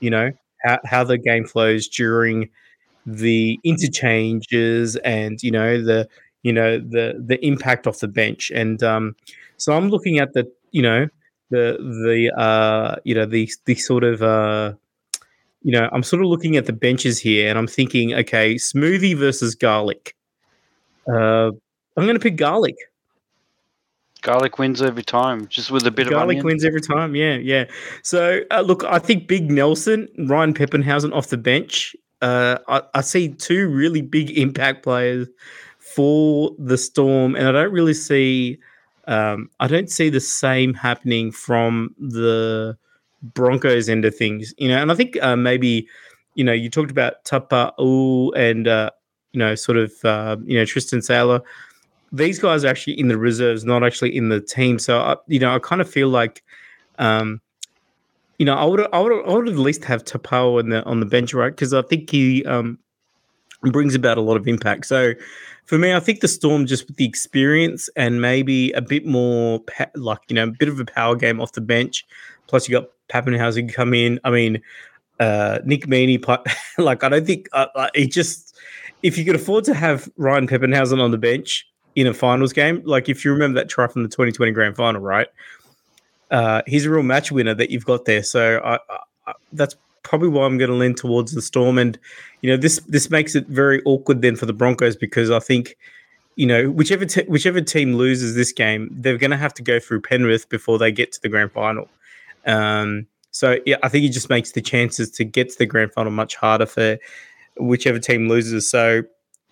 [0.00, 2.50] you know, how, how the game flows during
[3.06, 6.08] the interchanges and, you know, the,
[6.42, 8.50] you know, the, the impact off the bench.
[8.54, 9.16] And um,
[9.56, 11.08] so I'm looking at the, you know,
[11.50, 14.74] the, the, uh, you know, the, the sort of, uh,
[15.62, 19.16] you know, I'm sort of looking at the benches here and I'm thinking, okay, smoothie
[19.16, 20.16] versus garlic.
[21.08, 21.50] Uh,
[21.96, 22.74] I'm going to pick garlic.
[24.22, 27.34] Garlic wins every time, just with a bit Garlic of Garlic wins every time, yeah,
[27.34, 27.64] yeah.
[28.02, 31.94] So uh, look, I think Big Nelson, Ryan Papenhuyzen off the bench.
[32.22, 35.28] Uh, I, I see two really big impact players
[35.78, 38.58] for the Storm, and I don't really see,
[39.06, 42.76] um, I don't see the same happening from the
[43.22, 44.54] Broncos end of things.
[44.56, 45.88] You know, and I think uh, maybe,
[46.34, 48.90] you know, you talked about Taupau and uh,
[49.32, 51.42] you know, sort of, uh, you know, Tristan Sailor
[52.12, 54.78] these guys are actually in the reserves, not actually in the team.
[54.78, 56.42] So I, you know, I kind of feel like,
[56.98, 57.40] um,
[58.38, 61.00] you know, I would I would I would at least have Taupau on the on
[61.00, 61.50] the bench, right?
[61.50, 62.78] Because I think he, um,
[63.70, 64.86] brings about a lot of impact.
[64.86, 65.12] So
[65.66, 69.60] for me, I think the Storm just with the experience and maybe a bit more
[69.60, 72.04] pa- like you know a bit of a power game off the bench.
[72.48, 74.18] Plus, you got Papenhuyzen come in.
[74.24, 74.60] I mean,
[75.20, 76.20] uh, Nick Meaney,
[76.78, 78.56] like I don't think uh, uh, he just
[79.02, 82.82] if you could afford to have Ryan Papenhuyzen on the bench in a finals game,
[82.84, 85.28] like if you remember that try from the 2020 grand final, right?
[86.30, 88.22] Uh, he's a real match winner that you've got there.
[88.22, 88.78] So I,
[89.26, 91.78] I, that's probably why I'm going to lean towards the Storm.
[91.78, 91.98] And
[92.40, 95.76] you know, this this makes it very awkward then for the Broncos because I think
[96.36, 99.78] you know whichever te- whichever team loses this game, they're going to have to go
[99.78, 101.88] through Penrith before they get to the grand final.
[102.46, 105.92] Um, so yeah, I think it just makes the chances to get to the grand
[105.92, 106.98] final much harder for
[107.56, 108.68] whichever team loses.
[108.68, 109.02] So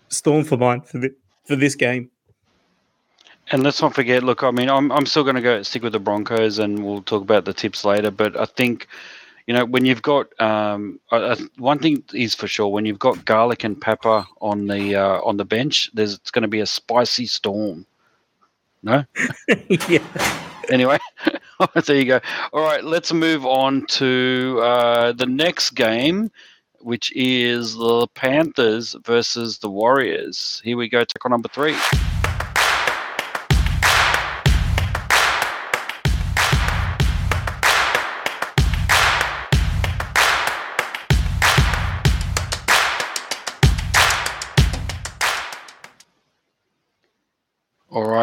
[0.08, 2.10] Storm for mine for the, for this game.
[3.50, 4.22] And let's not forget.
[4.22, 7.02] Look, I mean, I'm I'm still going to go stick with the Broncos, and we'll
[7.02, 8.10] talk about the tips later.
[8.12, 8.86] But I think,
[9.46, 13.24] you know, when you've got um, uh, one thing is for sure, when you've got
[13.24, 16.66] garlic and pepper on the uh, on the bench, there's it's going to be a
[16.66, 17.86] spicy storm.
[18.84, 19.04] No.
[19.88, 20.42] yeah.
[20.70, 20.98] Anyway,
[21.84, 22.20] there you go.
[22.52, 26.30] All right, let's move on to uh, the next game,
[26.78, 30.62] which is the Panthers versus the Warriors.
[30.62, 31.74] Here we go, tackle number three.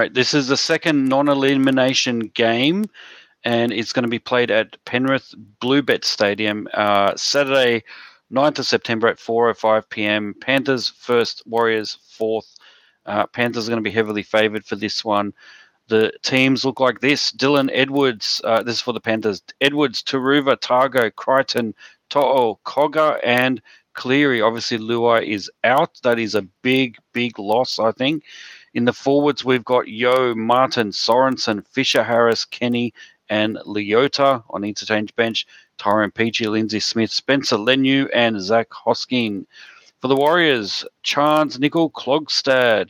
[0.08, 2.86] Right, this is the second non-elimination game,
[3.44, 7.84] and it's going to be played at Penrith Bluebet Stadium uh, Saturday,
[8.32, 10.34] 9th of September at 4:05 p.m.
[10.42, 12.56] Panthers first, Warriors fourth.
[13.06, 15.34] Uh, Panthers are going to be heavily favoured for this one.
[15.88, 18.42] The teams look like this: Dylan Edwards.
[18.44, 19.42] Uh, this is for the Panthers.
[19.62, 21.74] Edwards, Turuva, Tago, Crichton,
[22.10, 23.62] To'o, Cogger, and
[23.94, 24.42] Cleary.
[24.42, 26.00] Obviously, Luai is out.
[26.04, 28.24] That is a big, big loss, I think.
[28.74, 32.94] In the forwards, we've got Yeo, Martin, Sorensen, Fisher, Harris, Kenny,
[33.30, 35.46] and Leota on interchange bench.
[35.78, 39.46] Tyrone Peachey, Lindsay Smith, Spencer Leniu, and Zac Hosking.
[40.02, 42.90] For the Warriors, Charnze, Nicoll, Klokstad,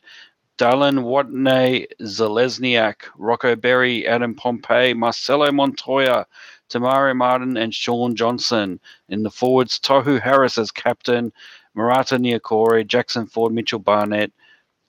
[0.57, 6.25] Dallin Watene, Zelezniak, Rocco Berry, Adam Pompey, Marcelo Montoya,
[6.69, 8.79] Te Maire Martin, and Shaun Johnson.
[9.09, 11.31] In the forwards, Tohu Harris as captain,
[11.75, 14.31] Marata Niukore, Jackson Ford, Mitchell Barnett,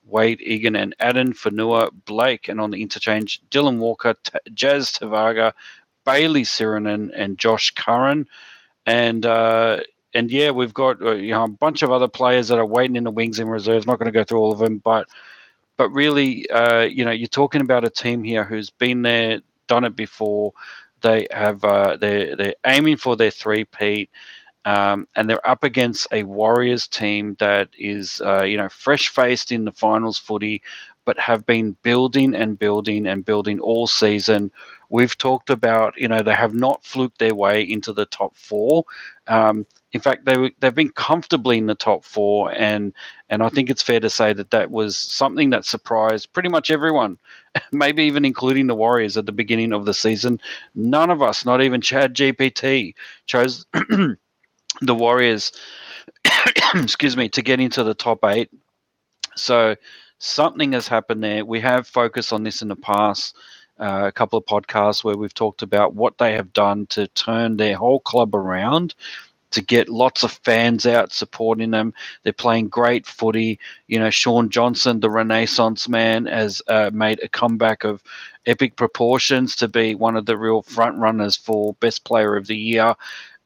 [0.09, 5.53] Wade Egan and Addin Fanua Blake, and on the interchange, Dylan Walker, T- Jazz Tevaga,
[6.05, 8.27] Bayley Sironen, and Josh Curran.
[8.87, 9.81] And uh,
[10.15, 12.97] and yeah, we've got uh, you know a bunch of other players that are waiting
[12.97, 13.87] in the wings in reserves.
[13.87, 15.09] Not going to go through all of them, but
[15.77, 19.85] but really, uh, you know, you're talking about a team here who's been there, done
[19.85, 20.53] it before.
[21.03, 24.11] They have uh, they they're aiming for their three peat.
[24.65, 29.53] Um, and they're up against a Warriors team that is, uh, you know, fresh faced
[29.53, 30.63] in the finals footy,
[31.05, 34.51] but have been building and building and building all season.
[34.91, 38.85] We've talked about, you know, they have not fluked their way into the top four.
[39.27, 42.93] Um, in fact, they they've been comfortably in the top four, and
[43.31, 46.71] and I think it's fair to say that that was something that surprised pretty much
[46.71, 47.17] everyone,
[47.73, 50.39] maybe even including the Warriors at the beginning of the season.
[50.75, 52.95] None of us, not even Chad GPT,
[53.25, 53.65] chose.
[54.81, 55.53] the Warriors,
[56.75, 58.51] excuse me, to get into the top eight.
[59.37, 59.77] So
[60.19, 61.45] something has happened there.
[61.45, 63.37] We have focused on this in the past,
[63.79, 67.57] uh, a couple of podcasts where we've talked about what they have done to turn
[67.57, 68.95] their whole club around.
[69.53, 73.59] To get lots of fans out supporting them, they're playing great footy.
[73.87, 78.03] You know, Shaun Johnson, the Renaissance man, has uh, made a comeback of
[78.45, 82.59] epic proportions to be one of the real front runners for best player of the
[82.59, 82.95] year.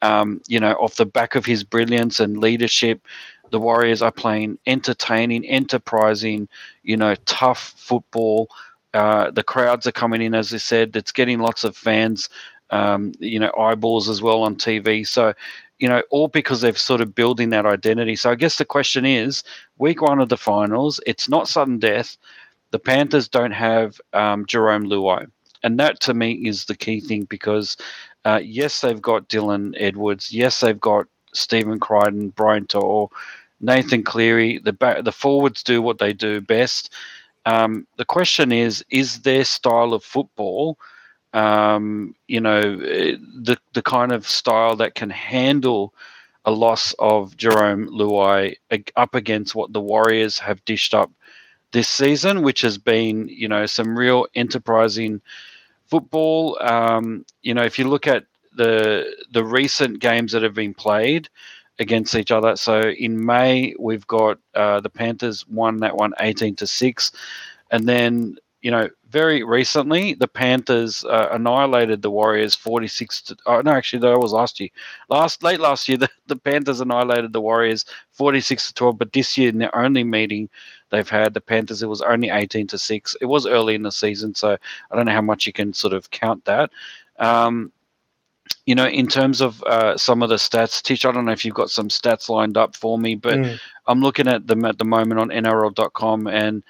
[0.03, 3.07] Um, you know, off the back of his brilliance and leadership,
[3.53, 6.49] the Warriors are playing entertaining, enterprising,
[6.83, 8.49] you know, tough football.
[8.95, 10.97] Uh, the crowds are coming in, as I said.
[10.97, 12.29] It's getting lots of fans,
[12.71, 15.07] um, you know, eyeballs as well on TV.
[15.07, 15.35] So,
[15.79, 18.17] you know, all because they've sort of building that identity.
[18.17, 19.45] So I guess the question is,
[19.79, 22.17] week one of the finals, it's not sudden death.
[22.71, 25.27] The Panthers don't have um, Jarome Luai.
[25.62, 27.77] And that to me is the key thing because
[28.25, 30.33] uh, yes, they've got Dylan Edwards.
[30.33, 33.11] Yes, they've got Stephen Crichton, Brian To'o,
[33.61, 34.59] Nathan Cleary.
[34.59, 36.93] The back, the forwards do what they do best.
[37.47, 40.79] Um, the question is: Is their style of football,
[41.33, 45.95] um, you know, eh, the the kind of style that can handle
[46.45, 48.57] a loss of Jarome Luai
[48.97, 51.11] up against what the Warriors have dished up
[51.73, 55.21] this season, which has been, you know, some real enterprising
[55.93, 56.59] football.
[56.63, 58.25] Um, you know, if you look at
[58.57, 58.73] the
[59.33, 61.29] the recent games that have been played,
[61.79, 62.57] against each other.
[62.57, 67.13] So in May, we've got uh, the Panthers won that one 18 to 6.
[67.71, 73.37] And then, you know, very recently, the Panthers uh, annihilated the Warriors 46 to.
[73.47, 74.71] Oh, no, actually, that was last year.
[75.09, 78.99] Last Late last year, the, the Panthers annihilated the Warriors 46 to 12.
[78.99, 80.49] But this year, in their only meeting
[80.93, 83.17] they've had, the Panthers, it was only 18 to 6.
[83.21, 84.57] It was early in the season, so
[84.91, 86.71] I don't know how much you can sort of count that.
[87.19, 87.73] Um,
[88.67, 91.45] you know, in terms of uh, some of the stats, Tish, I don't know if
[91.45, 93.59] you've got some stats lined up for me, but mm.
[93.87, 96.63] I'm looking at them at the moment on NRL.com, and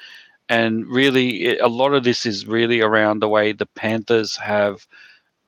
[0.49, 4.87] and really, it, a lot of this is really around the way the Panthers have,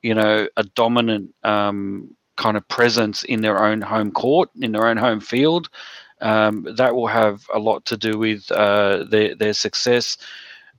[0.01, 4.87] you know, a dominant um, kind of presence in their own home court, in their
[4.87, 5.69] own home field.
[6.21, 10.17] Um, that will have a lot to do with uh, their their success.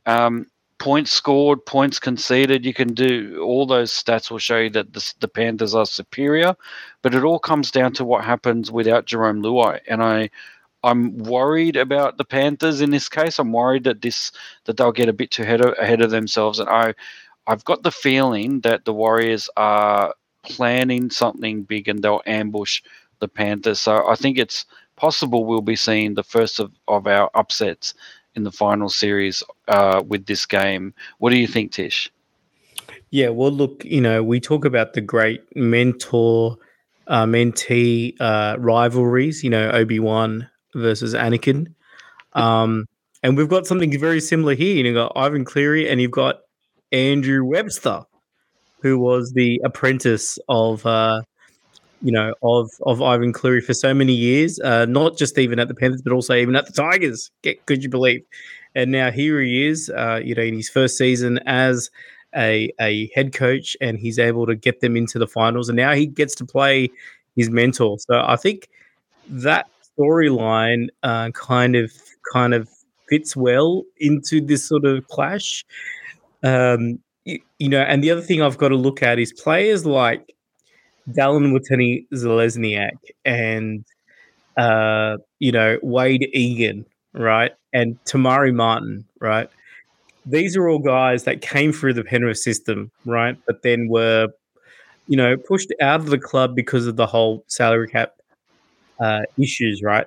[0.06, 0.46] Um,
[0.78, 2.64] points scored, points conceded.
[2.64, 6.54] You can do all those stats will show you that the, the, Panthers are superior,
[7.02, 9.80] but it all comes down to what happens without Jarome Luai.
[9.88, 10.30] And I,
[10.84, 13.38] I'm worried about the Panthers in this case.
[13.38, 14.32] I'm worried that this
[14.64, 16.94] that they'll get a bit too ahead of, ahead of themselves, and I,
[17.46, 22.82] I've got the feeling that the Warriors are planning something big and they'll ambush
[23.20, 23.80] the Panthers.
[23.80, 24.66] So I think it's
[24.96, 27.94] possible we'll be seeing the first of, of our upsets
[28.34, 30.94] in the final series uh, with this game.
[31.18, 32.12] What do you think, Tish?
[33.10, 36.58] Yeah, well, look, you know, we talk about the great mentor
[37.06, 41.72] uh, mentee uh, rivalries, you know, Obi Wan versus Anakin.
[42.32, 42.86] Um,
[43.22, 44.84] and we've got something very similar here.
[44.84, 46.40] You've got Ivan Cleary and you've got
[46.92, 48.02] Andrew Webster,
[48.82, 51.22] who was the apprentice of uh,
[52.06, 55.66] you know, of of Ivan Cleary for so many years, uh, not just even at
[55.66, 57.32] the Panthers, but also even at the Tigers.
[57.42, 58.22] Get, could you believe?
[58.76, 61.90] And now here he is, uh, you know, in his first season as
[62.36, 65.68] a a head coach, and he's able to get them into the finals.
[65.68, 66.90] And now he gets to play
[67.34, 67.98] his mentor.
[67.98, 68.68] So I think
[69.28, 69.66] that
[69.98, 71.92] storyline uh, kind of
[72.32, 72.68] kind of
[73.08, 75.64] fits well into this sort of clash.
[76.44, 79.84] Um, you, you know, and the other thing I've got to look at is players
[79.84, 80.35] like
[81.10, 83.84] Dallin Watene Zelezniak and
[84.56, 89.48] uh, you know Wayde Egan, right, and Te Maire Martin, right.
[90.24, 94.28] These are all guys that came through the Penrith system, right, but then were,
[95.06, 98.14] you know, pushed out of the club because of the whole salary cap
[98.98, 100.06] uh, issues, right.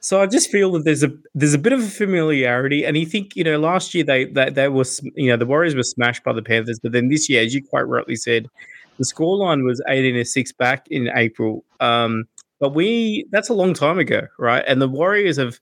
[0.00, 3.06] So I just feel that there's a there's a bit of a familiarity, and you
[3.06, 6.24] think you know last year they they, they was you know the Warriors were smashed
[6.24, 8.48] by the Panthers, but then this year, as you quite rightly said,
[8.98, 11.64] the scoreline was 18 to 6 back in April.
[11.80, 12.24] Um,
[12.60, 14.64] but we that's a long time ago, right?
[14.66, 15.58] And the Warriors have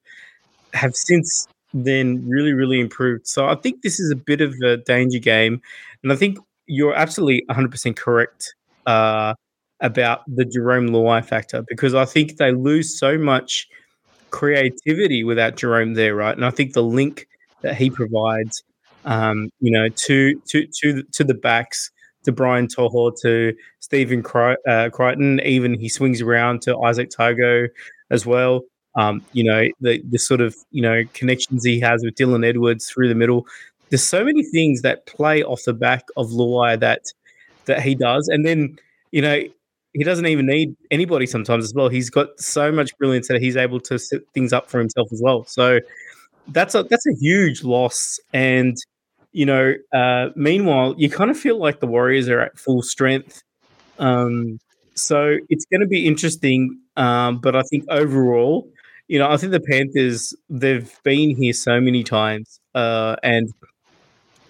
[0.74, 3.26] have since then really, really improved.
[3.26, 5.60] So I think this is a bit of a danger game.
[6.02, 8.54] And I think you're absolutely 100% correct
[8.86, 9.34] uh,
[9.80, 13.68] about the Jarome Luai factor because I think they lose so much
[14.30, 16.36] creativity without Jarome there, right?
[16.36, 17.26] And I think the link
[17.62, 18.62] that he provides,
[19.04, 21.90] um, you know, to to to to the backs
[22.24, 24.24] to Brian To'o to Stephen
[24.68, 25.40] uh, Crichton.
[25.40, 27.68] Even he swings around to Izack Tago
[28.10, 28.62] as well.
[28.96, 32.90] Um, you know, the, the sort of, you know, connections he has with Dylan Edwards
[32.90, 33.46] through the middle.
[33.88, 37.04] There's so many things that play off the back of Luai that
[37.66, 38.28] that he does.
[38.28, 38.78] And then,
[39.12, 39.42] you know,
[39.92, 41.88] he doesn't even need anybody sometimes as well.
[41.88, 45.20] He's got so much brilliance that he's able to set things up for himself as
[45.22, 45.44] well.
[45.44, 45.80] So
[46.48, 48.18] that's a that's a huge loss.
[48.32, 48.76] And
[49.32, 53.42] you know, uh, meanwhile, you kind of feel like the Warriors are at full strength.
[53.98, 54.58] Um,
[54.94, 56.78] so it's going to be interesting.
[56.96, 58.68] Um, but I think overall,
[59.08, 62.60] you know, I think the Panthers, they've been here so many times.
[62.74, 63.52] Uh, and,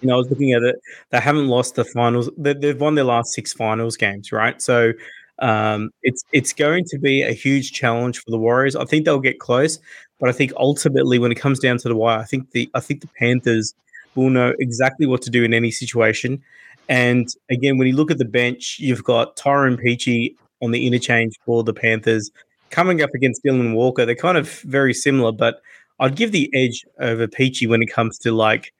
[0.01, 0.75] you know, I was looking at it,
[1.11, 2.29] they haven't lost the finals.
[2.37, 4.59] They, they've won their last six finals games, right?
[4.61, 4.93] So
[5.39, 8.75] um, it's it's going to be a huge challenge for the Warriors.
[8.75, 9.79] I think they'll get close,
[10.19, 12.79] but I think ultimately, when it comes down to the wire, I think the I
[12.79, 13.75] think the Panthers–
[14.15, 16.41] will know exactly what to do in any situation.
[16.89, 21.35] And again, when you look at the bench, you've got Tyrone Peachey on the interchange
[21.45, 22.31] for the Panthers
[22.69, 24.05] coming up against Dylan Walker.
[24.05, 25.61] They're kind of very similar, but
[25.99, 28.73] I'd give the edge over Peachey when it comes to like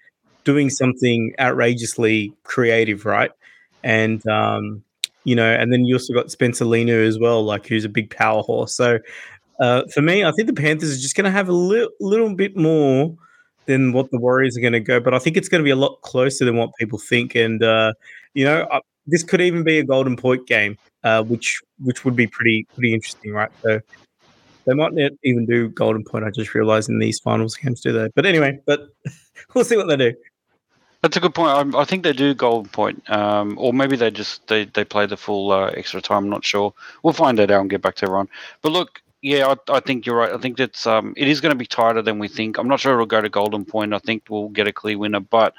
[0.43, 3.31] doing something outrageously creative, right?
[3.83, 4.83] And um,
[5.23, 8.09] you know, and then you also got Spencer Leniu as well, like who's a big
[8.09, 8.73] power horse.
[8.73, 8.99] So
[9.59, 12.33] uh, for me, I think the Panthers are just going to have a li- little
[12.33, 13.15] bit more
[13.65, 14.99] than what the Warriors are going to go.
[14.99, 17.35] But I think it's going to be a lot closer than what people think.
[17.35, 17.93] And uh,
[18.33, 22.15] you know, uh, this could even be a golden point game, uh, which which would
[22.15, 23.51] be pretty pretty interesting, right?
[23.61, 23.79] So
[24.65, 26.25] they might not even do golden point.
[26.25, 28.09] I just realized in these finals games, do they?
[28.15, 28.89] But anyway, but
[29.53, 30.13] we'll see what they do.
[31.01, 31.75] That's a good point.
[31.75, 35.07] I, I think they do golden point, um, or maybe they just they, they play
[35.07, 36.25] the full uh, extra time.
[36.25, 36.73] I'm not sure.
[37.01, 38.29] We'll find that out and get back to everyone.
[38.61, 40.33] But look, yeah, I, I, think you're right.
[40.33, 42.57] I think that's um, it is going to be tighter than we think.
[42.57, 43.93] I'm not sure it'll go to golden point.
[43.93, 45.53] I think we'll get a clear winner, but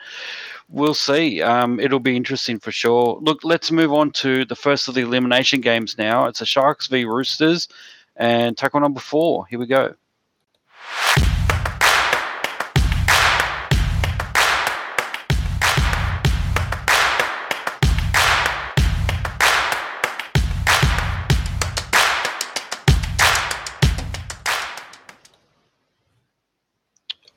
[0.69, 1.43] we'll see.
[1.43, 3.19] Um, it'll be interesting for sure.
[3.23, 6.27] Look, let's move on to the first of the elimination games now.
[6.27, 7.69] It's the Sharks v Roosters,
[8.17, 9.47] and tackle number four.
[9.47, 9.95] Here we go.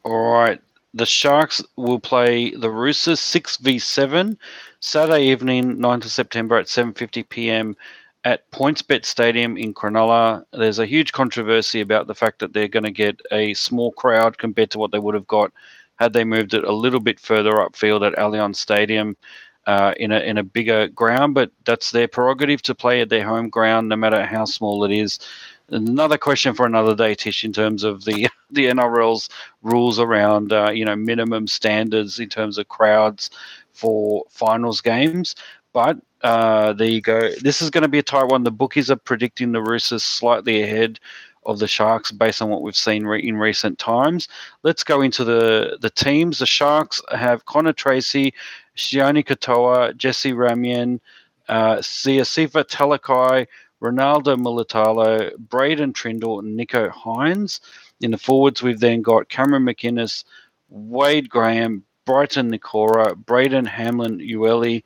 [0.05, 0.61] All right.
[0.93, 4.37] The Sharks will play the Roosters 6v7
[4.81, 7.75] Saturday evening, 9th of September at 7:50 p.m.
[8.23, 10.45] at PointsBet Stadium in Cronulla.
[10.53, 14.37] There's a huge controversy about the fact that they're going to get a small crowd
[14.37, 15.51] compared to what they would have got
[15.97, 19.17] had they moved it a little bit further upfield at Allianz Stadium.
[19.67, 23.25] Uh, in a in a bigger ground, but that's their prerogative to play at their
[23.25, 25.17] home ground, no matter how small it is
[25.69, 29.29] another question for another day, Tish, in terms of the the NRL's
[29.61, 33.29] rules around uh, you know minimum standards in terms of crowds
[33.73, 35.35] for finals games.
[35.73, 37.31] But uh, there you go.
[37.41, 38.43] This is going to be a tight one.
[38.43, 40.99] The bookies are predicting the Roosters slightly ahead
[41.45, 44.27] of the Sharks based on what we've seen re- in recent times.
[44.63, 46.39] Let's go into the the teams.
[46.39, 48.33] The Sharks have Connor Tracey,
[48.75, 50.99] Sione Katoa, Jesse Ramien,
[51.47, 53.47] uh, Siosifa Talakai,
[53.81, 57.59] Ronaldo Mulitalo, Braydon Trindall, and Nicho Hynes.
[58.01, 60.23] In the forwards, we've then got Cameron McInnes,
[60.69, 64.83] Wade Graham, Brighton Nikora, Braden Hamlin Uele,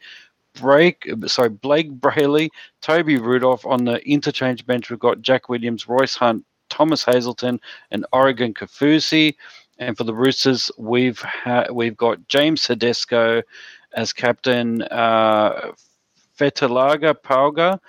[0.60, 2.50] Blake, sorry, Blayke Brailey,
[2.82, 3.66] Toby Rudolph.
[3.66, 7.60] On the interchange bench, we've got Jack Williams, Royce Hunt, Thomas Hazelton,
[7.92, 9.36] and Oregon Kaufusi.
[9.78, 13.42] And for the Roosters, we've ha- we've got James Tedesco
[13.94, 15.72] as captain, uh,
[16.38, 17.80] Fetulaga Pauga,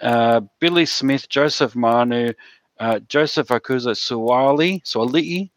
[0.00, 2.32] uh, Billy Smith, Joseph Manu,
[2.78, 5.50] uh, Joseph Akuza Suwali, Suali'i,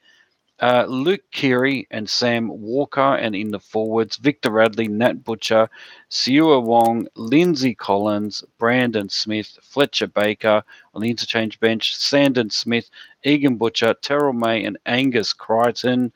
[0.60, 3.16] uh, Luke Keary, and Sam Walker.
[3.16, 5.70] And in the forwards, Victor Radley, Nat Butcher,
[6.10, 10.64] Siua Wong, Lindsay Collins, Brandon Smith, Fletcher Baker.
[10.94, 12.90] On the interchange bench, Sandon Smith,
[13.24, 16.12] Egan Butcher, Terrell May, and Angus Crichton.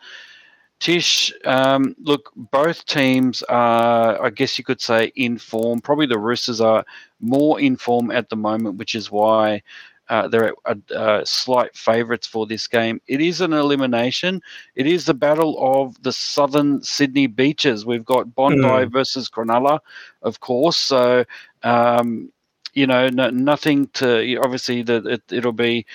[0.80, 5.82] Tish, um, look, both teams are, I guess you could say, in form.
[5.82, 6.86] Probably the Roosters are
[7.20, 9.62] more in form at the moment, which is why
[10.10, 10.54] uh, they're
[10.96, 13.02] uh, slight favourites for this game.
[13.08, 14.42] It is an elimination.
[14.76, 17.86] It is the battle of the southern Sydney beaches.
[17.86, 18.92] We've got Bondi mm.
[18.92, 19.80] versus Cronulla,
[20.22, 20.78] of course.
[20.78, 21.26] So,
[21.64, 22.32] um,
[22.74, 25.86] you know, no, nothing to obviously the, it, will be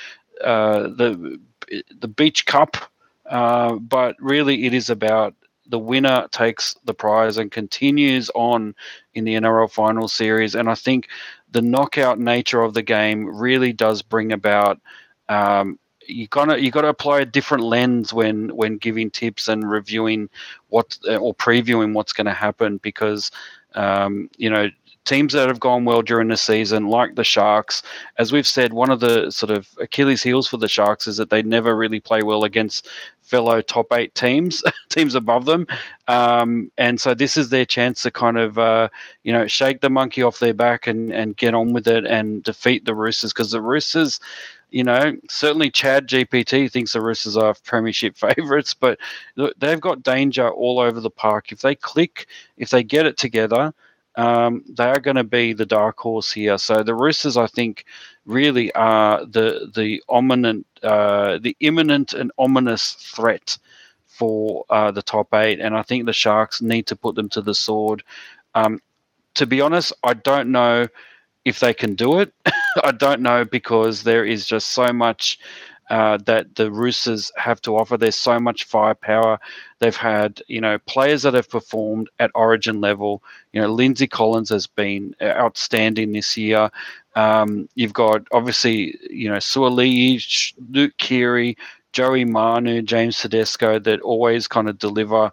[0.44, 1.40] uh, the
[2.00, 2.76] the Beach Cup
[3.32, 5.34] uh, but really, it is about
[5.72, 8.74] the winner takes the prize and continues on
[9.14, 10.54] in the NRL final series.
[10.54, 11.08] And I think
[11.50, 14.78] the knockout nature of the game really does bring about.
[15.30, 20.28] Um, you gotta you gotta apply a different lens when when giving tips and reviewing
[20.68, 23.30] what or previewing what's going to happen because
[23.74, 24.68] um, you know
[25.04, 27.82] teams that have gone well during the season, like the Sharks,
[28.18, 31.30] as we've said, one of the sort of Achilles heels for the Sharks is that
[31.30, 32.88] they never really play well against
[33.22, 35.66] fellow top eight teams, teams above them.
[36.06, 38.88] Um, and so this is their chance to kind of, uh,
[39.24, 42.42] you know, shake the monkey off their back and, and get on with it and
[42.42, 44.20] defeat the Roosters because the Roosters,
[44.70, 48.98] you know, certainly ChatGPT thinks the Roosters are premiership favourites, but
[49.58, 51.50] they've got danger all over the park.
[51.50, 52.26] If they click,
[52.56, 53.72] if they get it together,
[54.16, 56.58] um, they are going to be the dark horse here.
[56.58, 57.84] So the Roosters, I think,
[58.26, 63.58] really are the the ominent, uh, the imminent and ominous threat
[64.06, 67.40] for uh, the top eight, and I think the Sharks need to put them to
[67.40, 68.02] the sword.
[68.54, 68.80] Um,
[69.34, 70.88] to be honest, I don't know
[71.44, 72.32] if they can do it.
[72.84, 75.38] I don't know because there is just so much
[75.92, 77.98] uh, that the Roosters have to offer.
[77.98, 79.38] There's so much firepower.
[79.78, 83.22] They've had, you know, players that have performed at Origin level.
[83.52, 86.70] You know, Lindsay Collins has been outstanding this year.
[87.14, 91.58] Um, you've got obviously, you know, Suaalii, Luke Keary,
[91.92, 95.30] Joey Manu, James Tedesco that always kind of deliver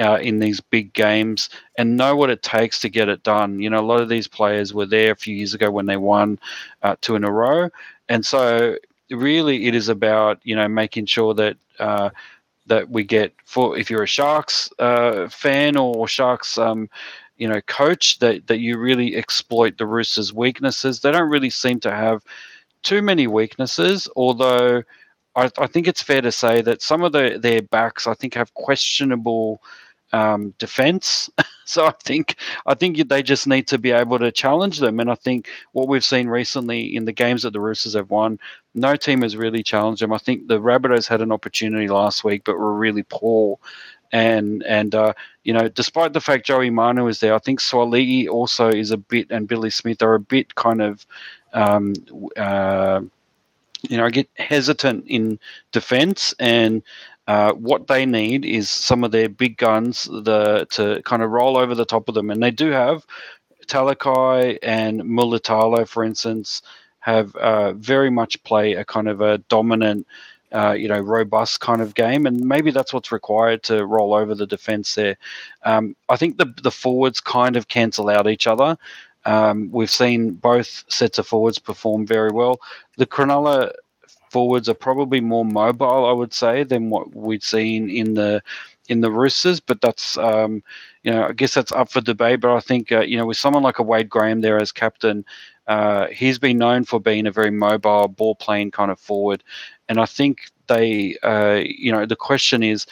[0.00, 3.60] uh, in these big games and know what it takes to get it done.
[3.60, 5.98] You know, a lot of these players were there a few years ago when they
[5.98, 6.38] won
[6.82, 7.68] uh, two in a row.
[8.08, 8.78] And so
[9.10, 12.10] really it is about you know making sure that uh,
[12.66, 16.88] that we get for if you're a Sharks uh, fan or Sharks um,
[17.36, 21.00] you know coach that that you really exploit the Roosters' weaknesses.
[21.00, 22.22] They don't really seem to have
[22.82, 24.82] too many weaknesses, although.
[25.36, 28.34] I, I think it's fair to say that some of the, their backs, I think,
[28.34, 29.62] have questionable
[30.12, 31.30] um, defense.
[31.64, 32.36] so I think
[32.66, 35.00] I think they just need to be able to challenge them.
[35.00, 38.38] And I think what we've seen recently in the games that the Roosters have won,
[38.74, 40.12] no team has really challenged them.
[40.12, 43.58] I think the Rabbitohs had an opportunity last week, but were really poor.
[44.10, 45.12] And and uh,
[45.44, 48.96] you know, despite the fact Joey Manu is there, I think Suaalii also is a
[48.96, 51.06] bit, and Billy Smith are a bit kind of,
[51.52, 51.92] um,
[52.36, 53.02] uh,
[53.88, 55.38] you know, I get hesitant in
[55.72, 56.82] defence and
[57.28, 61.58] uh, what they need is some of their big guns the, to kind of roll
[61.58, 62.30] over the top of them.
[62.30, 63.06] And they do have
[63.66, 66.62] Talakai and Mulitalo, for instance,
[67.00, 70.06] have uh, very much play a kind of a dominant,
[70.52, 72.24] uh, you know, robust kind of game.
[72.24, 75.18] And maybe that's what's required to roll over the defense there.
[75.64, 78.78] Um, I think the, the forwards kind of cancel out each other.
[79.26, 82.58] Um, we've seen both sets of forwards perform very well.
[82.96, 83.72] The Cronulla
[84.30, 88.42] forwards are probably more mobile, I would say, than what we'd seen in the
[88.88, 89.60] in the Roosters.
[89.60, 90.62] But that's um,
[91.02, 92.40] you know, I guess that's up for debate.
[92.40, 95.24] But I think uh, you know, with someone like a Wade Graham there as captain,
[95.66, 99.42] uh, he's been known for being a very mobile, ball playing kind of forward,
[99.88, 102.86] and I think they, uh, you know, the question is.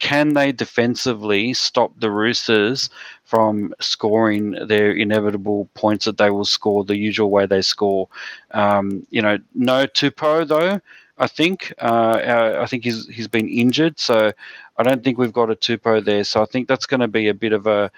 [0.00, 2.90] Can they defensively stop the Roosters
[3.30, 8.08] from scoring their inevitable points that they will score the usual way they score.
[8.50, 10.80] Um, you know, no Tupou though.
[11.18, 14.32] I think uh, I think he's he's been injured, so
[14.78, 16.24] I don't think we've got a Tupou there.
[16.24, 17.92] So I think that's going to be a bit of a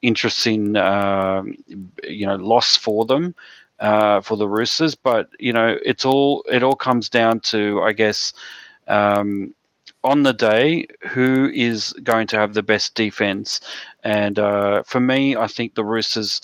[0.00, 1.42] interesting uh,
[2.04, 3.34] you know loss for them.
[3.80, 7.92] Uh, for the Roosters, but you know it's all it all comes down to I
[7.92, 8.32] guess
[8.88, 9.54] um,
[10.04, 13.60] on the day who is going to have the best defense.
[14.04, 16.40] And uh, for me, I think the Roosters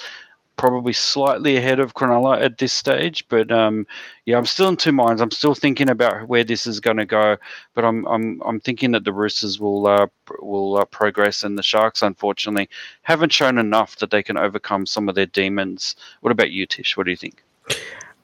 [0.57, 3.27] probably slightly ahead of Cronulla at this stage.
[3.29, 3.87] But um,
[4.25, 5.21] yeah, I'm still in two minds.
[5.21, 7.37] I'm still thinking about where this is going to go.
[7.75, 10.07] But I'm I'm I'm thinking that the Roosters will uh,
[10.41, 12.69] will uh, progress, and the Sharks, unfortunately,
[13.03, 15.97] haven't shown enough that they can overcome some of their demons.
[16.21, 16.97] What about you, Tish?
[16.97, 17.43] What do you think?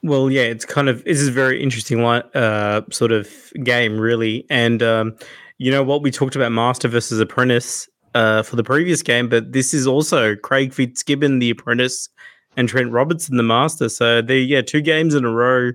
[0.03, 3.29] Well, yeah, it's kind of this is a very interesting uh, sort of
[3.63, 4.45] game, really.
[4.49, 5.15] And um,
[5.57, 9.51] you know what we talked about, Master versus Apprentice, uh, for the previous game, but
[9.51, 12.09] this is also Craig Fitzgibbon, the Apprentice,
[12.57, 13.89] and Trent Robertson, the Master.
[13.89, 15.71] So there, yeah, two games in a row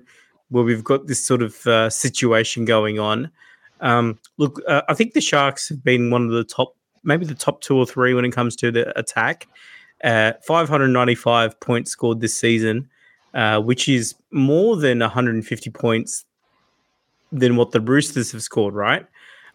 [0.49, 3.31] where we've got this sort of uh, situation going on.
[3.81, 7.35] Um, look, uh, I think the Sharks have been one of the top, maybe the
[7.35, 9.47] top two or three when it comes to the attack.
[10.03, 12.87] Uh, 595 points scored this season.
[13.37, 16.25] Uh, which is more than 150 points
[17.31, 19.05] than what the Roosters have scored, right?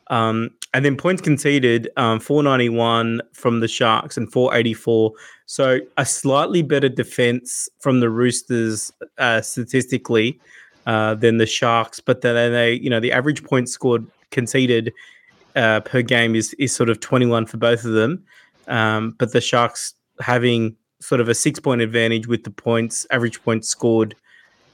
[0.06, 5.12] Um, and then points conceded, um, 491 from the Sharks and 484.
[5.46, 10.38] So a slightly better defense from the Roosters uh, statistically
[10.86, 14.92] uh, than the Sharks, but then they, you know, the average points scored conceded
[15.56, 18.22] uh, per game is is sort of 21 for both of them.
[18.68, 23.42] Um, but the Sharks having sort of a six point advantage with the points, average
[23.42, 24.14] points scored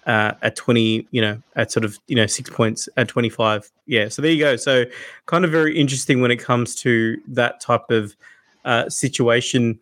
[0.07, 3.71] uh, at 20, you know, at sort of, you know, six points at 25.
[3.87, 4.09] Yeah.
[4.09, 4.57] So there you go.
[4.57, 4.85] So
[5.27, 8.17] kind of very interesting when it comes to that type of
[8.65, 9.79] uh, situation.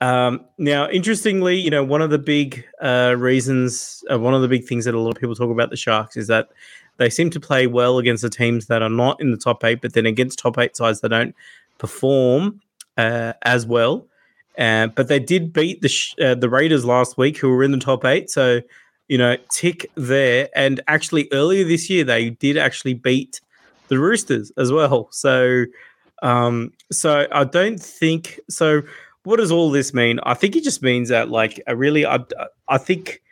[0.00, 4.48] Um, now, interestingly, you know, one of the big uh, reasons, uh, one of the
[4.48, 6.48] big things that a lot of people talk about the Sharks is that
[6.96, 9.80] they seem to play well against the teams that are not in the top eight,
[9.80, 11.34] but then against top eight sides, they don't
[11.78, 12.60] perform
[12.96, 14.06] uh, as well.
[14.60, 15.90] Uh, but they did beat the
[16.22, 18.28] uh, the Raiders last week, who were in the top eight.
[18.28, 18.60] So,
[19.08, 20.50] you know, tick there.
[20.54, 23.40] And actually, earlier this year, they did actually beat
[23.88, 25.08] the Roosters as well.
[25.12, 25.64] So,
[26.22, 28.82] um, so I don't think so.
[29.24, 30.20] What does all this mean?
[30.24, 32.18] I think it just means that, like, I really, I,
[32.68, 33.22] I think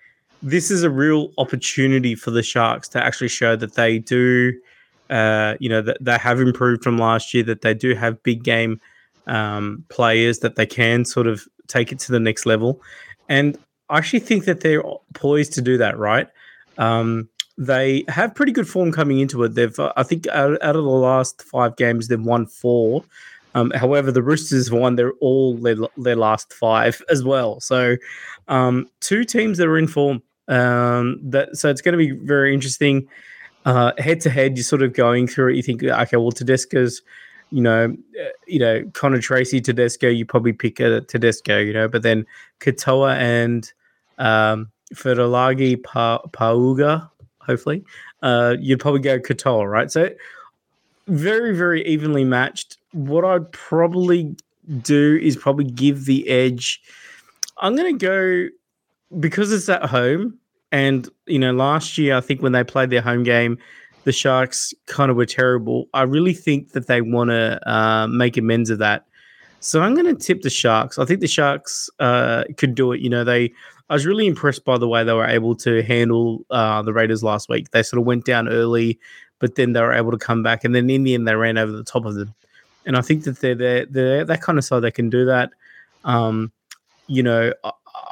[0.42, 4.52] this is a real opportunity for the Sharks to actually show that they do,
[5.10, 8.42] uh, you know, that they have improved from last year, that they do have big
[8.42, 8.80] game
[9.28, 12.82] um, players that they can sort of take it to the next level.
[13.28, 13.58] And
[13.88, 14.82] I actually think that they're
[15.14, 16.28] poised to do that, right?
[16.78, 19.54] Um, they have pretty good form coming into it.
[19.54, 23.04] They've, uh, I think, out, out, of the last five games, they've won four.
[23.54, 27.60] Um, however, the Roosters have won their all their, their last five as well.
[27.60, 27.96] So,
[28.46, 30.22] um, two teams that are in form.
[30.46, 33.08] Um, that so it's going to be very interesting.
[33.66, 35.56] Head to head, you're sort of going through it.
[35.56, 37.02] You think, okay, well, Tedesco's
[37.50, 41.88] you know, uh, you know, Connor Tracey, Tedesco, you probably pick a Tedesco, you know,
[41.88, 42.26] but then
[42.60, 43.72] Katoa and
[44.18, 47.84] um, Fertilagi pa- Pauga, hopefully,
[48.22, 49.90] uh, you'd probably go Katoa, right?
[49.90, 50.10] So
[51.06, 52.76] very, very evenly matched.
[52.92, 54.36] What I'd probably
[54.82, 56.82] do is probably give the edge.
[57.58, 60.38] I'm going to go because it's at home.
[60.70, 63.58] And, you know, last year, I think when they played their home game,
[64.04, 65.88] the Sharks kind of were terrible.
[65.94, 69.04] I really think that they want to uh, make amends of that.
[69.60, 70.98] So I'm going to tip the Sharks.
[70.98, 73.00] I think the Sharks uh, could do it.
[73.00, 73.52] You know, they.
[73.90, 77.22] I was really impressed by the way they were able to handle uh, the Raiders
[77.22, 77.70] last week.
[77.70, 78.98] They sort of went down early,
[79.38, 81.58] but then they were able to come back, and then in the end they ran
[81.58, 82.34] over the top of them.
[82.86, 85.50] And I think that they're they're, they're that kind of side they can do that.
[86.04, 86.52] Um,
[87.06, 87.52] you know,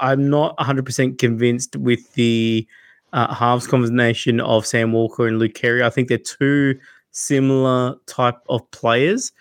[0.00, 2.66] I, am not 100% convinced with the
[3.12, 5.82] uh, halves combination of Sam Walker and Luke Keary.
[5.82, 6.78] I think they're two
[7.12, 9.32] similar type of players.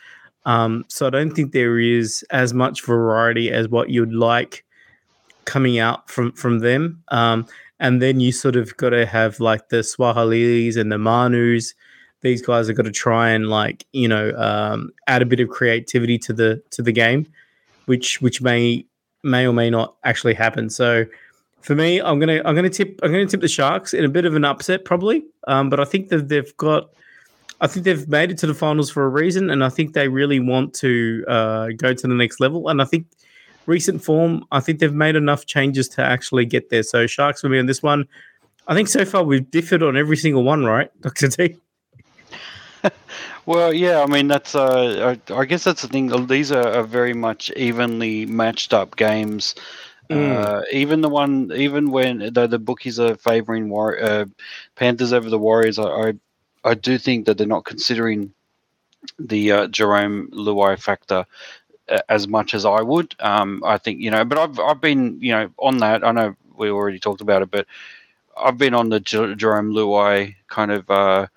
[0.45, 4.63] Um, so I don't think there is as much variety as what you'd like
[5.45, 7.03] coming out from from them.
[7.09, 7.47] Um,
[7.79, 11.73] and then you sort of got to have like the Suaaliis and the Manus.
[12.21, 15.49] These guys have got to try and like you know um, add a bit of
[15.49, 17.27] creativity to the to the game,
[17.85, 18.85] which which may
[19.23, 20.69] may or may not actually happen.
[20.69, 21.05] So
[21.65, 24.25] for me, I'm gonna I'm gonna tip I'm gonna tip the Sharks in a bit
[24.25, 25.25] of an upset probably.
[25.47, 26.91] Um, but I think that they've got
[27.59, 30.07] I think they've made it to the finals for a reason, and I think they
[30.07, 32.69] really want to uh, go to the next level.
[32.69, 33.07] And I think
[33.65, 36.83] recent form, I think they've made enough changes to actually get there.
[36.83, 38.07] So Sharks for me on this one.
[38.67, 41.57] I think so far we've differed on every single one, right, Doctor T?
[43.47, 44.01] well, yeah.
[44.01, 44.53] I mean, that's.
[44.53, 46.27] Uh, I, I, guess that's the thing.
[46.27, 49.55] These are, are very much evenly matched up games.
[50.09, 50.31] Mm.
[50.31, 54.25] Uh, even the one, even when the, the bookies are favoring War- uh,
[54.75, 56.13] Panthers over the Warriors, I, I,
[56.63, 58.33] I do think that they're not considering
[59.19, 61.25] the uh, Jarome Luai factor
[61.89, 63.15] uh, as much as I would.
[63.19, 66.03] Um, I think you know, but I've I've been you know on that.
[66.03, 67.67] I know we already talked about it, but
[68.37, 71.27] I've been on the J- Jarome Luai kind of uh,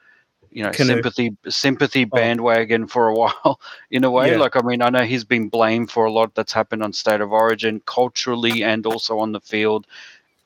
[0.58, 0.94] you know Canoe.
[0.94, 2.16] sympathy sympathy oh.
[2.16, 3.60] bandwagon for a while
[3.92, 4.32] in a way.
[4.32, 4.38] Yeah.
[4.38, 7.20] Like I mean, I know he's been blamed for a lot that's happened on State
[7.20, 9.86] of Origin culturally and also on the field.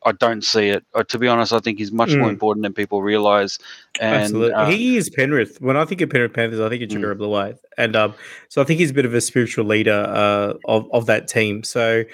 [0.04, 0.84] I don't see it.
[0.94, 2.18] Uh, to be honest, I think he's much mm.
[2.18, 3.58] more important than people realize.
[4.00, 5.62] And, Absolutely, uh, he is Penrith.
[5.62, 7.20] When I think of Penrith Panthers, I think of Jared mm.
[7.20, 8.14] Blue and um,
[8.48, 11.64] so I think he's a bit of a spiritual leader uh, of of that team.
[11.64, 12.04] So.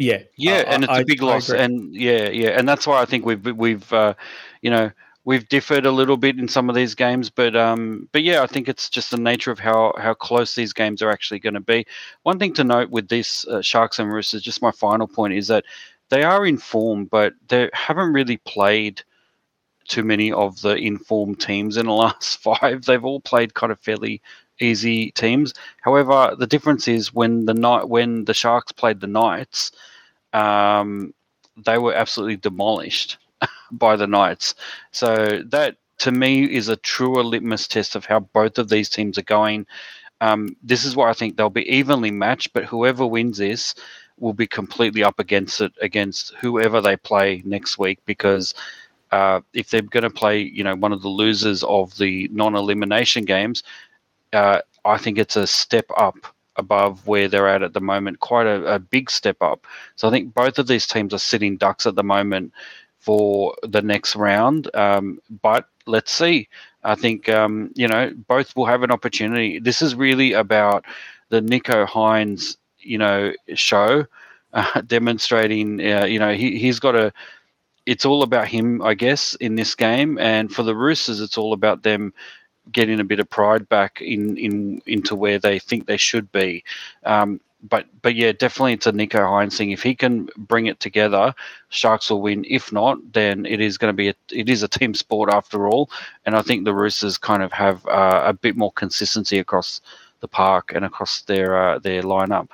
[0.00, 3.04] Yeah, yeah, and it's I, a big loss, and yeah, yeah, and that's why I
[3.04, 4.14] think we've we've uh,
[4.62, 4.92] you know
[5.28, 8.46] we've differed a little bit in some of these games, but um, but yeah, I
[8.46, 11.60] think it's just the nature of how how close these games are actually going to
[11.60, 11.86] be.
[12.22, 15.46] One thing to note with this uh, Sharks and Roosters, just my final point is
[15.48, 15.66] that
[16.08, 19.02] they are in form, but they haven't really played
[19.86, 22.86] too many of the informed teams in the last five.
[22.86, 24.22] They've all played kind of fairly
[24.60, 25.52] easy teams.
[25.82, 29.72] However, the difference is when the night when the Sharks played the Knights,
[30.32, 31.12] um,
[31.66, 33.18] they were absolutely demolished
[33.70, 34.54] by the Knights.
[34.92, 39.18] So that to me is a truer litmus test of how both of these teams
[39.18, 39.66] are going.
[40.20, 43.74] Um, this is why I think they'll be evenly matched, but whoever wins this
[44.18, 48.54] will be completely up against it against whoever they play next week because
[49.10, 53.24] uh, if they're going to play, you know, one of the losers of the non-elimination
[53.24, 53.62] games,
[54.32, 56.16] uh, I think it's a step up
[56.56, 59.64] above where they're at at the moment, quite a, a, big step up.
[59.94, 62.52] So I think both of these teams are sitting ducks at the moment
[63.08, 64.68] for the next round.
[64.76, 66.46] Um, but let's see.
[66.84, 69.58] I think um, you know both will have an opportunity.
[69.58, 70.84] This is really about
[71.30, 74.04] the Nicho Hynes, you know show,
[74.52, 77.10] uh, demonstrating uh, you know he he's got a.
[77.86, 81.54] It's all about him, I guess, in this game, and for the Roosters, it's all
[81.54, 82.12] about them
[82.70, 86.62] getting a bit of pride back in in into where they think they should be.
[87.04, 89.70] Um, but but yeah, definitely it's a Nicho Hynes thing.
[89.70, 91.34] If he can bring it together,
[91.68, 92.44] Sharks will win.
[92.48, 95.68] If not, then it is going to be a, it is a team sport after
[95.68, 95.90] all.
[96.24, 99.80] And I think the Roosters kind of have uh, a bit more consistency across
[100.20, 102.48] the park and across their uh, their lineup.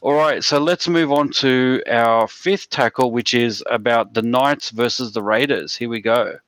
[0.00, 4.70] All right, so let's move on to our fifth tackle, which is about the Knights
[4.70, 5.74] versus the Raiders.
[5.74, 6.38] Here we go.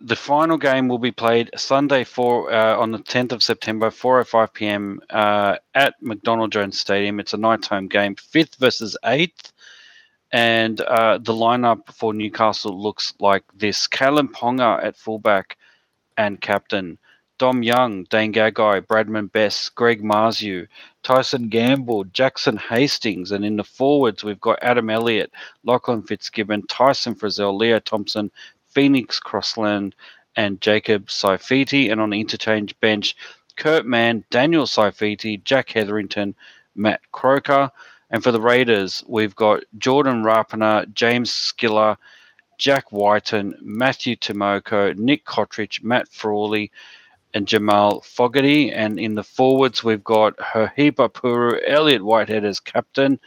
[0.00, 5.00] The final game will be played Sunday uh, on the 10th of September, 4:05 p.m.
[5.08, 7.18] Uh, at McDonald Jones Stadium.
[7.18, 9.52] It's a night home game, fifth versus eighth,
[10.32, 15.56] and uh, the lineup for Newcastle looks like this: Kalyn Ponga at fullback
[16.18, 16.98] and captain.
[17.38, 20.66] Dom Young, Dane Gagai, Bradman Best, Greg Marzhew,
[21.02, 25.30] Tyson Gamble, Jackson Hastings, and in the forwards we've got Adam Elliott,
[25.62, 28.30] Lachlan Fitzgibbon, Tyson Frizell, Leo Thompson,
[28.76, 29.94] Phoenix Crossland,
[30.36, 31.90] and Jacob Saifiti.
[31.90, 33.16] And on the interchange bench,
[33.56, 36.34] Kurt Mann, Daniel Saifiti, Jack Hetherington,
[36.74, 37.70] Matt Croker.
[38.10, 41.96] And for the Raiders, we've got Jordan Rapana, James Schiller,
[42.58, 46.70] Jack Wighton, Matthew Timoko, Nick Cotric, Matt Frawley,
[47.32, 48.70] and Jamal Fogarty.
[48.70, 53.18] And in the forwards, we've got Herhiba Puru, Elliot Whitehead as captain,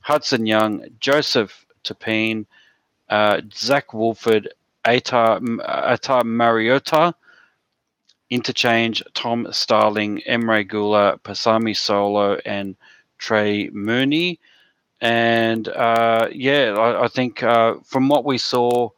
[0.00, 2.46] Hudson Young, Joseph Tapine,
[3.10, 4.52] uh, Zac Woolford,
[4.88, 7.14] Atar, Ata Mariota,
[8.30, 12.76] interchange Tom Starling, Emre Guler, Pasami Saulo, and
[13.18, 14.38] Trey Mooney.
[15.00, 18.90] And uh, yeah, I, I think uh, from what we saw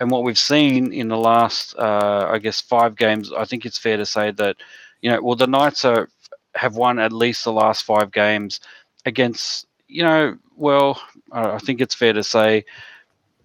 [0.00, 3.78] and what we've seen in the last, uh, I guess, five games, I think it's
[3.78, 4.56] fair to say that,
[5.02, 6.08] you know, well, the Knights are,
[6.54, 8.60] have won at least the last five games
[9.06, 11.00] against, you know, well,
[11.32, 12.64] I think it's fair to say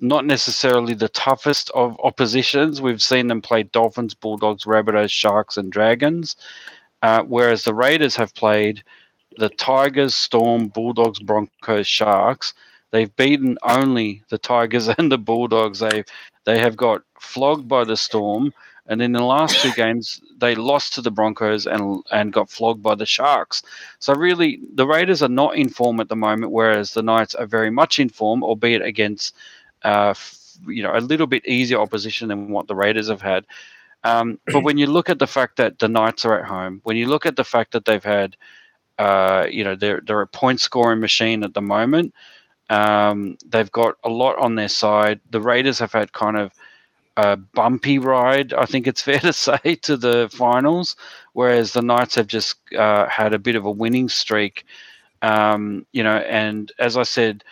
[0.03, 2.81] not necessarily the toughest of oppositions.
[2.81, 6.35] We've seen them play Dolphins, Bulldogs, Rabbitohs, Sharks, and Dragons,
[7.01, 8.83] uh, whereas the Raiders have played
[9.37, 12.53] the Tigers, Storm, Bulldogs, Broncos, Sharks.
[12.91, 15.79] They've beaten only the Tigers and the Bulldogs.
[15.79, 16.03] They
[16.43, 18.53] they have got flogged by the Storm,
[18.87, 22.83] and in the last two games they lost to the Broncos and and got flogged
[22.83, 23.63] by the Sharks.
[23.99, 27.47] So really, the Raiders are not in form at the moment, whereas the Knights are
[27.47, 29.33] very much in form, albeit against
[29.83, 30.13] uh,
[30.67, 33.45] you know a little bit easier opposition than what the Raiders have had.
[34.03, 36.97] Um, but when you look at the fact that the Knights are at home, when
[36.97, 38.35] you look at the fact that they've had,
[38.99, 42.13] uh, you know, they're they're a point scoring machine at the moment.
[42.69, 45.19] Um, they've got a lot on their side.
[45.29, 46.51] The Raiders have had kind of
[47.17, 50.95] a bumpy ride, I think it's fair to say, to the finals,
[51.33, 54.65] whereas the Knights have just uh, had a bit of a winning streak.
[55.21, 57.43] Um, you know, and as I said,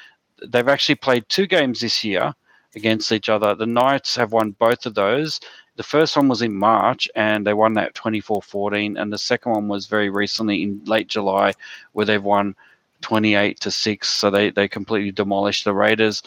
[0.47, 2.33] they've actually played two games this year
[2.75, 3.55] against each other.
[3.55, 5.39] The Knights have won both of those.
[5.77, 8.97] The first one was in March and they won that 24 14.
[8.97, 11.53] And the second one was very recently in late July
[11.93, 12.55] where they've won
[13.01, 14.09] 28 to 6.
[14.09, 16.23] So they, they completely demolished the Raiders.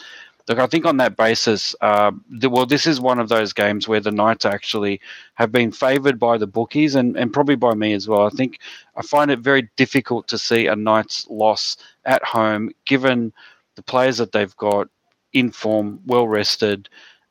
[0.46, 3.88] Look, I think on that basis, uh, the, well, this is one of those games
[3.88, 5.00] where the Knights actually
[5.34, 8.26] have been favoured by the bookies and, and probably by me as well.
[8.26, 8.58] I think
[8.94, 13.32] I find it very difficult to see a Knights loss at home, given
[13.76, 14.88] the players that they've got
[15.32, 16.88] in form, well rested.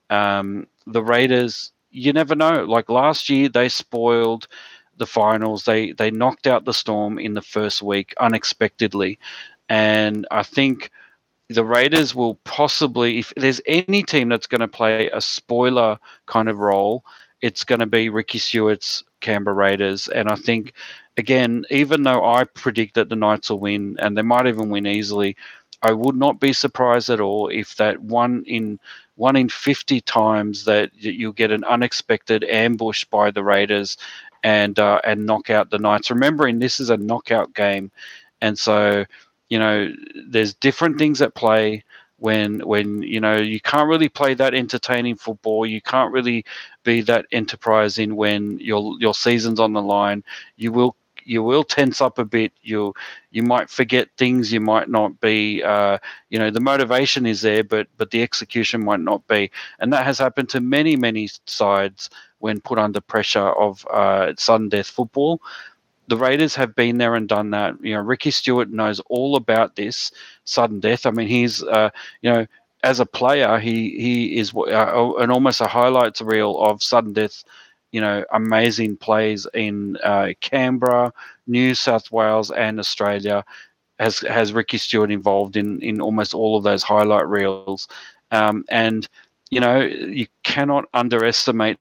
[0.10, 2.66] Um, the Raiders, you never know.
[2.66, 4.48] Like last year, they spoiled
[4.98, 5.66] the finals.
[5.66, 9.18] They they knocked out the Storm in the first week unexpectedly,
[9.70, 10.92] and I think
[11.50, 16.50] the Raiders will possibly, if there's any team that's going to play a spoiler kind
[16.50, 17.04] of role,
[17.42, 20.08] it's going to be Ricky Stuart's Canberra Raiders.
[20.08, 20.74] And I think,
[21.18, 24.88] again, even though I predict that the Knights will win and they might even win
[24.88, 25.36] easily,
[25.84, 28.80] I would not be surprised at all if that one in
[29.16, 33.98] one in 50 times that you'll get an unexpected ambush by the Raiders
[34.44, 36.10] and uh, and knock out the Knights.
[36.10, 37.92] Remembering this is a knockout game,
[38.42, 39.06] and so
[39.50, 39.92] you know
[40.30, 41.84] there's different things at play
[42.18, 46.46] when when you know you can't really play that entertaining football you can't really
[46.84, 50.24] be that enterprising when your your season's on the line
[50.56, 50.96] you will
[51.26, 52.52] you will tense up a bit.
[52.62, 52.94] You
[53.32, 54.52] you might forget things.
[54.52, 55.64] You might not be.
[55.64, 55.98] Uh,
[56.30, 59.52] you know, the motivation is there, but but the execution might not be.
[59.80, 62.10] And that has happened to many many sides
[62.40, 65.42] when put under pressure of uh, sudden death football.
[66.08, 67.76] The Raiders have been there and done that.
[67.82, 70.12] You know, Ricky Stuart knows all about this
[70.44, 71.06] sudden death.
[71.06, 71.90] I mean, he's uh,
[72.22, 72.48] you know
[72.84, 77.44] as a player, he he is uh, an almost a highlights reel of sudden death
[77.94, 81.14] you know, amazing plays in uh, Canberra,
[81.48, 83.46] New South Wales, and Australia.
[84.00, 87.88] Has has Ricky Stuart involved in in almost all of those highlight reels,
[88.32, 89.08] um, and
[89.52, 91.78] you know you cannot underestimate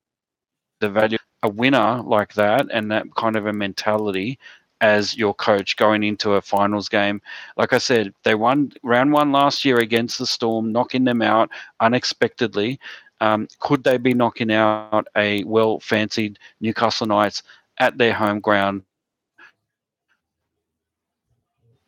[0.80, 4.38] the value a winner like that and that kind of a mentality
[4.80, 7.22] as your coach going into a finals game.
[7.56, 11.50] Like I said, they won round one last year against the Storm, knocking them out
[11.80, 12.80] unexpectedly.
[13.22, 17.44] Um, could they be knocking out a well fancied Newcastle Knights
[17.78, 18.82] at their home ground?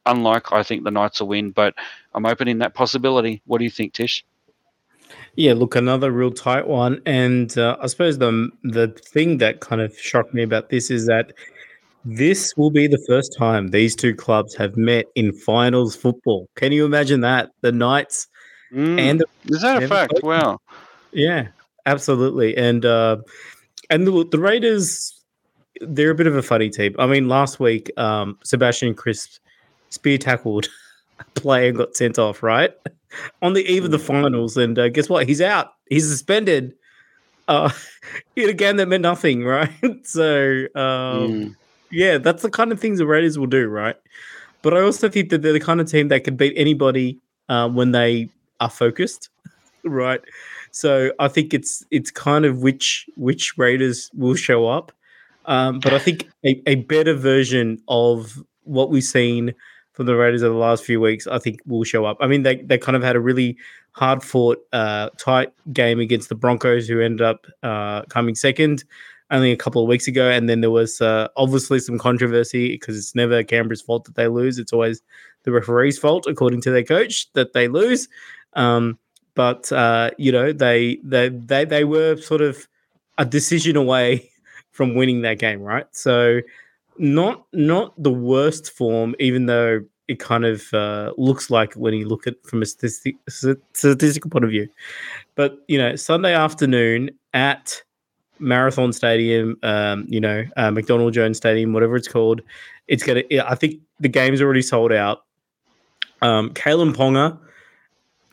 [0.07, 1.75] Unlike, I think the Knights will win, but
[2.15, 3.43] I'm opening that possibility.
[3.47, 4.25] What do you think, Tish?
[5.35, 9.81] Yeah, look, another real tight one, and uh, I suppose the the thing that kind
[9.81, 11.33] of shocked me about this is that
[12.05, 16.49] this will be the first time these two clubs have met in finals football.
[16.55, 17.51] Can you imagine that?
[17.63, 18.29] The Knights
[18.73, 20.21] mm, and the, is that a fact?
[20.23, 20.61] Wow.
[21.15, 21.49] Yeah,
[21.87, 22.57] absolutely.
[22.57, 23.19] And uh,
[23.91, 25.23] and the, the Raiders,
[25.81, 26.95] they're a bit of a funny team.
[26.99, 29.41] I mean, last week, um, Sebastian Kris
[29.91, 30.69] spear tackled
[31.21, 32.73] a player and got sent off, right?
[33.43, 34.57] On the eve of the finals.
[34.57, 35.29] And uh, guess what?
[35.29, 35.75] He's out.
[35.89, 36.75] He's suspended
[37.49, 37.71] uh,
[38.37, 39.71] in a game that meant nothing, right?
[40.03, 41.57] so, um, mm.
[41.91, 43.97] yeah, that's the kind of things the Raiders will do, right?
[44.63, 47.69] But I also think that they're the kind of team that can beat anybody uh,
[47.69, 48.29] when they
[48.61, 49.29] are focused,
[49.85, 50.21] right?
[50.75, 54.91] So I think it's it's kind of which which Raiders will show up.
[55.47, 59.55] Um, but I think a, a better version of what we've seen
[59.93, 62.17] from the Raiders over the last few weeks, I think will show up.
[62.21, 63.57] I mean, they, they kind of had a really
[63.93, 68.83] hard fought, uh, tight game against the Broncos, who ended up uh, coming second
[69.31, 70.29] only a couple of weeks ago.
[70.29, 74.27] And then there was uh, obviously some controversy because it's never Canberra's fault that they
[74.27, 74.59] lose.
[74.59, 75.03] It's always
[75.45, 78.09] the referee's fault, according to their coach, that they lose.
[78.55, 78.99] Um,
[79.35, 82.67] but uh, you know, they they they they were sort of
[83.19, 84.31] a decision away
[84.71, 85.87] from winning that game, right?
[85.93, 86.41] So
[86.99, 92.07] not not the worst form, even though it kind of uh, looks like when you
[92.07, 94.69] look at from a statistic, statistical point of view.
[95.35, 97.83] But you know, Sunday afternoon at
[98.39, 102.43] Marathon Stadium, um, you know, uh, McDonald Jones Stadium, whatever it's called,
[102.89, 103.23] it's gonna.
[103.45, 105.25] I think the game's already sold out.
[106.23, 107.39] Um, Kalyn Ponga,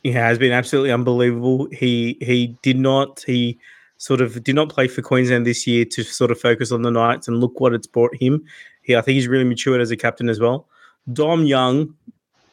[0.03, 1.67] he has been absolutely unbelievable.
[1.71, 3.59] He he did not he
[3.97, 6.91] sort of did not play for Queensland this year to sort of focus on the
[6.91, 8.43] Knights, and look what it's brought him.
[8.81, 10.67] He, I think he's really matured as a captain as well.
[11.13, 11.93] Dom Young,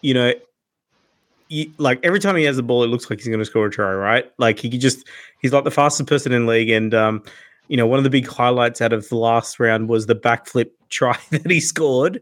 [0.03, 0.33] you know,
[1.49, 3.67] he, like every time he has the ball, it looks like he's going to score
[3.67, 4.31] a try, right?
[4.39, 5.07] Like he just,
[5.41, 6.71] he's like the fastest person in league.
[6.71, 7.23] And, um,
[7.69, 10.71] you know, one of the big highlights out of the last round was the backflip
[10.91, 12.21] try that he scored,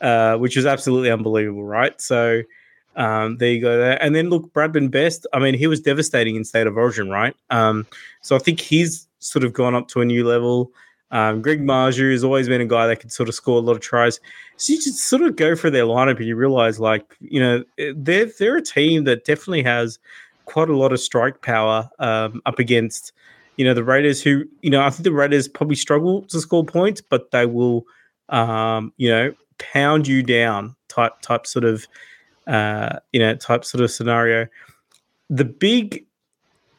[0.00, 1.98] uh, which was absolutely unbelievable, right?
[2.00, 2.42] So,
[2.96, 3.78] um, there you go.
[3.78, 4.02] There.
[4.02, 5.26] And then look, Bradman Best.
[5.32, 7.36] I mean, he was devastating in state of origin, right?
[7.50, 7.86] Um,
[8.22, 10.72] so I think he's sort of gone up to a new level.
[11.10, 13.72] Um, Greg Marzhew has always been a guy that could sort of score a lot
[13.72, 14.18] of tries.
[14.56, 17.62] So you just sort of go for their lineup and you realize, like, you know,
[17.94, 19.98] they're they're a team that definitely has
[20.46, 23.12] quite a lot of strike power um, up against,
[23.56, 24.22] you know, the Raiders.
[24.22, 27.86] Who, you know, I think the Raiders probably struggle to score points, but they will,
[28.30, 31.86] um, you know, pound you down type type sort of
[32.46, 34.46] uh, you know, type sort of scenario.
[35.30, 36.04] The big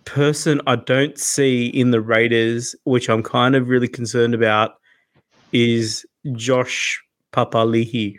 [0.05, 4.80] person I don't see in the Raiders, which I'm kind of really concerned about,
[5.51, 7.03] is Josh
[7.34, 8.15] Papali'i.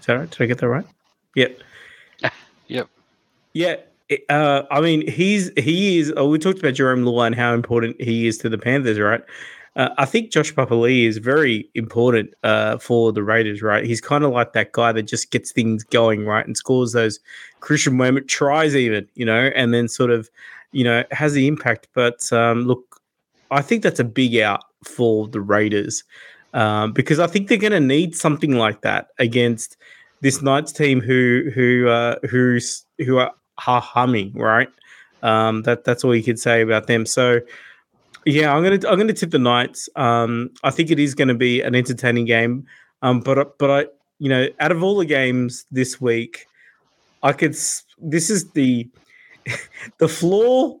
[0.00, 0.30] Is that right?
[0.30, 0.86] Did I get that right?
[1.36, 1.60] Yep.
[2.68, 2.88] yep.
[3.52, 3.76] Yeah.
[4.28, 6.12] Uh, I mean, he's he is.
[6.16, 9.22] Oh, we talked about Jarome Luai and how important he is to the Panthers, right?
[9.76, 13.84] Uh, I think Josh Papali is very important uh, for the Raiders, right?
[13.84, 17.18] He's kind of like that guy that just gets things going, right, and scores those
[17.58, 20.30] crucial moment tries, even, you know, and then sort of,
[20.70, 21.88] you know, has the impact.
[21.92, 23.00] But um, look,
[23.50, 26.04] I think that's a big out for the Raiders
[26.52, 29.76] um, because I think they're going to need something like that against
[30.20, 34.68] this Knights team who who uh, who's who are humming, right?
[35.24, 37.06] Um, that that's all you could say about them.
[37.06, 37.40] So.
[38.26, 39.88] Yeah, I'm gonna I'm gonna tip the Knights.
[39.96, 42.66] Um, I think it is going to be an entertaining game.
[43.02, 43.86] Um, but but I
[44.18, 46.46] you know out of all the games this week,
[47.22, 47.54] I could
[47.98, 48.88] this is the
[49.98, 50.80] the floor.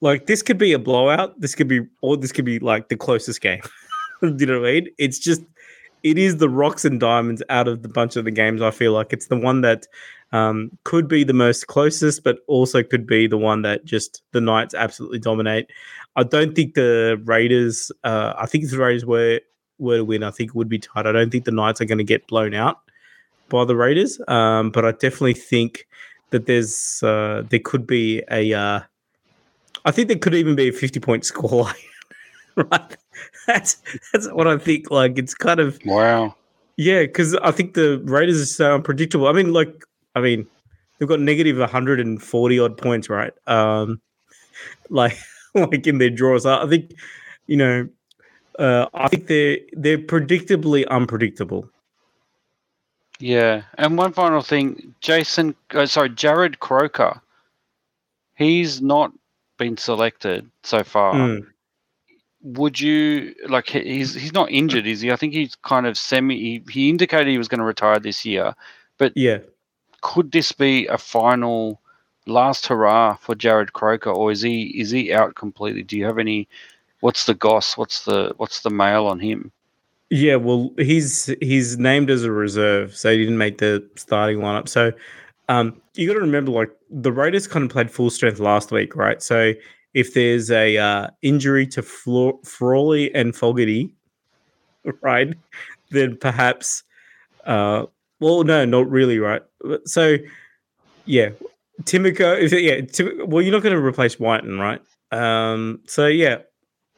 [0.00, 1.38] Like this could be a blowout.
[1.40, 3.60] This could be or this could be like the closest game.
[4.20, 4.88] Do you know what I mean?
[4.98, 5.42] It's just
[6.02, 8.62] it is the rocks and diamonds out of the bunch of the games.
[8.62, 9.86] I feel like it's the one that
[10.32, 14.40] um, could be the most closest, but also could be the one that just the
[14.40, 15.70] Knights absolutely dominate.
[16.16, 17.90] I don't think the Raiders.
[18.04, 19.40] Uh, I think if the Raiders were
[19.78, 21.06] were to win, I think it would be tight.
[21.06, 22.78] I don't think the Knights are going to get blown out
[23.48, 25.86] by the Raiders, um, but I definitely think
[26.30, 28.52] that there's uh, there could be a.
[28.52, 28.80] Uh,
[29.84, 31.68] I think there could even be a fifty point score.
[32.56, 32.96] right,
[33.46, 34.90] that's that's what I think.
[34.90, 36.36] Like it's kind of wow.
[36.76, 39.26] Yeah, because I think the Raiders are so unpredictable.
[39.26, 40.46] I mean, like, I mean,
[40.98, 43.32] they've got negative 140 odd points, right?
[43.46, 44.00] Um,
[44.88, 45.18] like
[45.54, 46.46] like in their draws.
[46.46, 46.94] I think,
[47.46, 47.88] you know,
[48.58, 51.68] uh, I think they're they're predictably unpredictable.
[53.18, 57.20] Yeah, and one final thing, Jason, uh, sorry, Jarrod Croker,
[58.34, 59.12] he's not
[59.58, 61.14] been selected so far.
[61.14, 61.46] Mm.
[62.42, 65.12] Would you like he's he's not injured, is he?
[65.12, 66.38] I think he's kind of semi.
[66.38, 68.54] He, he indicated he was going to retire this year,
[68.96, 69.38] but yeah,
[70.00, 71.80] could this be a final?
[72.26, 75.82] last hurrah for Jarrod Croker, or is he is he out completely?
[75.82, 76.48] Do you have any?
[77.00, 77.76] What's the goss?
[77.76, 79.52] What's the what's the mail on him?
[80.10, 84.68] Yeah, well, he's he's named as a reserve, so he didn't make the starting lineup.
[84.68, 84.92] So
[85.48, 88.96] um, you got to remember, like the Raiders kind of played full strength last week,
[88.96, 89.22] right?
[89.22, 89.52] So
[89.94, 93.92] if there's a uh, injury to Frawley and Fogarty,
[95.00, 95.34] right,
[95.90, 96.84] then perhaps,
[97.44, 97.86] uh,
[98.20, 99.42] well, no, not really, right?
[99.84, 100.16] So
[101.06, 101.30] yeah,
[101.82, 102.80] Timoko, is it, yeah.
[102.82, 104.80] Tim, well, you're not going to replace Wighton, right?
[105.10, 106.38] Um, so yeah,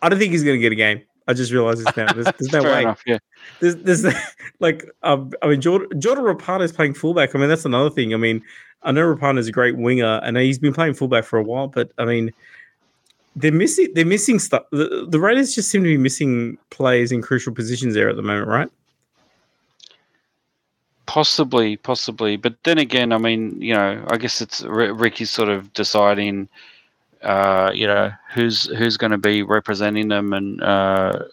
[0.02, 1.02] I don't think he's going to get a game.
[1.28, 2.12] I just realized this now.
[2.12, 2.82] There's, there's no way.
[2.82, 3.18] Enough, yeah.
[3.60, 4.04] There's, there's
[4.60, 7.34] like, um, I mean, Jordan, Jordan Rapana is playing fullback.
[7.34, 8.12] I mean, that's another thing.
[8.12, 8.42] I mean,
[8.82, 11.68] I know Rapana is a great winger, and he's been playing fullback for a while.
[11.68, 12.32] But I mean,
[13.36, 14.64] they're missing they're missing stuff.
[14.72, 18.22] The, the Raiders just seem to be missing players in crucial positions there at the
[18.22, 18.68] moment, right?
[21.12, 25.70] Possibly, possibly, but then again, I mean, you know, I guess it's Ricky's sort of
[25.74, 26.48] deciding,
[27.20, 31.24] uh, you know, who's who's going to be representing them, and uh,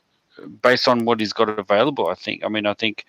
[0.61, 2.43] based on what he's got available, I think.
[2.43, 3.05] I mean, I think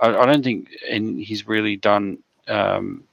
[0.00, 2.18] I, I don't think, and he's really done.
[2.48, 3.04] Um,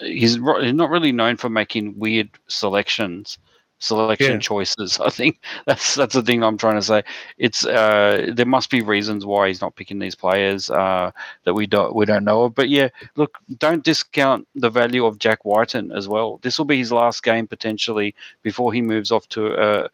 [0.00, 3.38] he's, he's not really known for making weird selections
[3.80, 4.38] selection yeah.
[4.38, 5.00] choices.
[5.04, 7.02] I think that's that's the thing I'm trying to say.
[7.38, 11.10] It's uh, there must be reasons why he's not picking these players uh,
[11.44, 12.54] that we don't we don't know of.
[12.54, 16.38] But yeah, look, don't discount the value of Jack Wighton as well.
[16.42, 19.54] This will be his last game potentially before he moves off to.
[19.54, 19.88] Uh,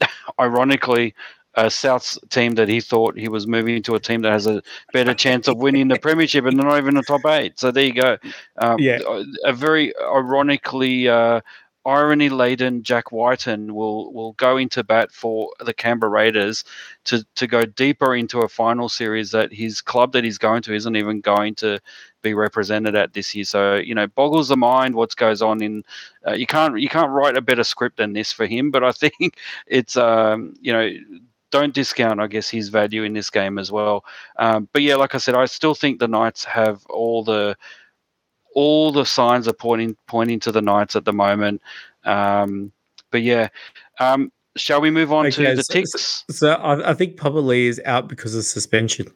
[0.40, 1.14] ironically,
[1.54, 4.62] a South's team that he thought he was moving to a team that has a
[4.92, 7.60] better chance of winning the premiership, and they're not even the top eight.
[7.60, 8.16] So there you go.
[8.58, 9.00] Um, yeah,
[9.44, 11.40] a very ironically uh,
[11.84, 16.64] irony laden Jack Wighton will will go into bat for the Canberra Raiders
[17.04, 20.74] to to go deeper into a final series that his club that he's going to
[20.74, 21.80] isn't even going to
[22.22, 23.44] be represented at this year.
[23.44, 25.84] So you know, boggles the mind what goes on in.
[26.26, 28.70] Uh, you can't you can't write a better script than this for him.
[28.70, 30.90] But I think it's um, you know.
[31.50, 34.06] Don't discount, I guess, his value in this game as well.
[34.38, 37.58] Um, but yeah, like I said, I still think the Knights have all the
[38.54, 41.62] all the signs are pointing pointing to the Knights at the moment.
[42.04, 42.72] Um,
[43.10, 43.48] but yeah,
[44.00, 46.24] um, shall we move on okay, to the so, ticks?
[46.30, 49.06] So I, I think Papali'i is out because of suspension.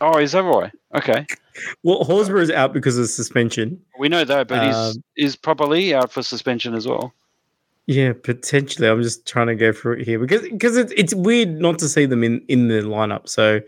[0.00, 0.72] Oh, is that right?
[0.94, 1.26] Okay.
[1.82, 3.80] Well, Horsburgh is out because of suspension.
[3.98, 7.14] We know that, but um, is is Papali'i out for suspension as well?
[7.86, 8.88] Yeah, potentially.
[8.88, 11.88] I'm just trying to go through it here because because it's it's weird not to
[11.88, 13.26] see them in in the lineup.
[13.26, 13.60] So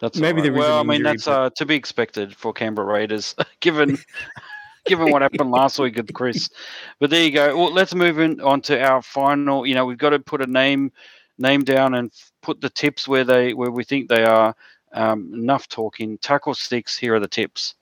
[0.00, 0.52] that's maybe right.
[0.52, 0.80] well.
[0.80, 1.40] I mean, that's but...
[1.40, 3.98] uh, to be expected for Canberra Raiders, given
[4.86, 6.48] given what happened last week with Kris.
[7.00, 7.56] But there you go.
[7.56, 9.66] Well, let's move in on to our final.
[9.66, 10.92] You know, we've got to put a name
[11.38, 14.54] name down and put the tips where they where we think they are.
[14.92, 16.16] Um, enough talking.
[16.18, 16.96] Tackle sticks.
[16.96, 17.74] Here are the tips.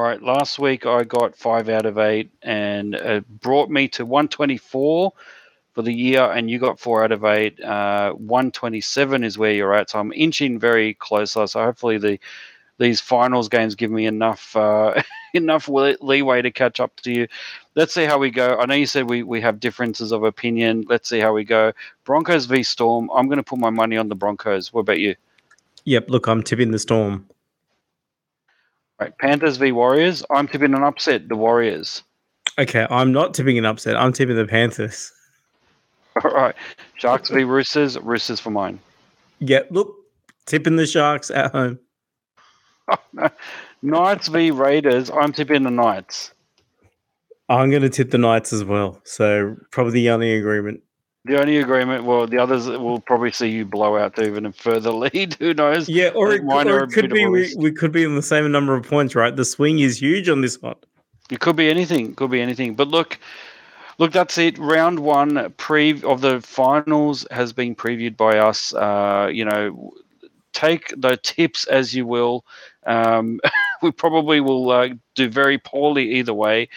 [0.00, 5.12] Right, last week I got five out of eight, and it brought me to 124
[5.72, 7.60] for the year, and you got four out of eight.
[7.62, 11.32] Uh, 127 is where you're at, so I'm inching very close.
[11.32, 12.18] So hopefully the
[12.78, 15.00] these finals games give me enough uh,
[15.34, 17.28] enough leeway to catch up to you.
[17.76, 18.58] Let's see how we go.
[18.58, 20.86] I know you said we, we have differences of opinion.
[20.88, 21.72] Let's see how we go.
[22.04, 23.10] Broncos v Storm.
[23.14, 24.72] I'm going to put my money on the Broncos.
[24.72, 25.14] What about you?
[25.84, 26.10] Yep.
[26.10, 27.26] Look, I'm tipping the Storm.
[29.00, 30.22] Right, Panthers v Warriors.
[30.30, 31.28] I'm tipping an upset.
[31.28, 32.02] The Warriors.
[32.58, 33.96] Okay, I'm not tipping an upset.
[33.96, 35.10] I'm tipping the Panthers.
[36.24, 36.54] All right,
[36.94, 37.98] Sharks v Roosters.
[37.98, 38.78] Roosters for mine.
[39.38, 39.94] Yeah, look,
[40.44, 41.78] tipping the Sharks at home.
[43.82, 45.08] Knights v Raiders.
[45.10, 46.34] I'm tipping the Knights.
[47.48, 49.00] I'm going to tip the Knights as well.
[49.04, 50.82] So probably the only agreement.
[51.26, 54.52] The only agreement, well, the others will probably see you blow out to even a
[54.52, 55.34] further lead.
[55.34, 55.88] Who knows?
[55.88, 58.74] Yeah, or it, or it could be we, we could be in the same number
[58.74, 59.34] of points, right?
[59.34, 60.76] The swing is huge on this one.
[61.30, 62.14] It could be anything.
[62.14, 62.74] Could be anything.
[62.74, 63.18] But look,
[63.98, 64.58] look, that's it.
[64.58, 68.72] Round one pre of the finals has been previewed by us.
[68.74, 69.92] Uh, you know,
[70.52, 72.44] take the tips as you will.
[72.86, 73.40] Um,
[73.82, 76.68] we probably will uh, do very poorly either way.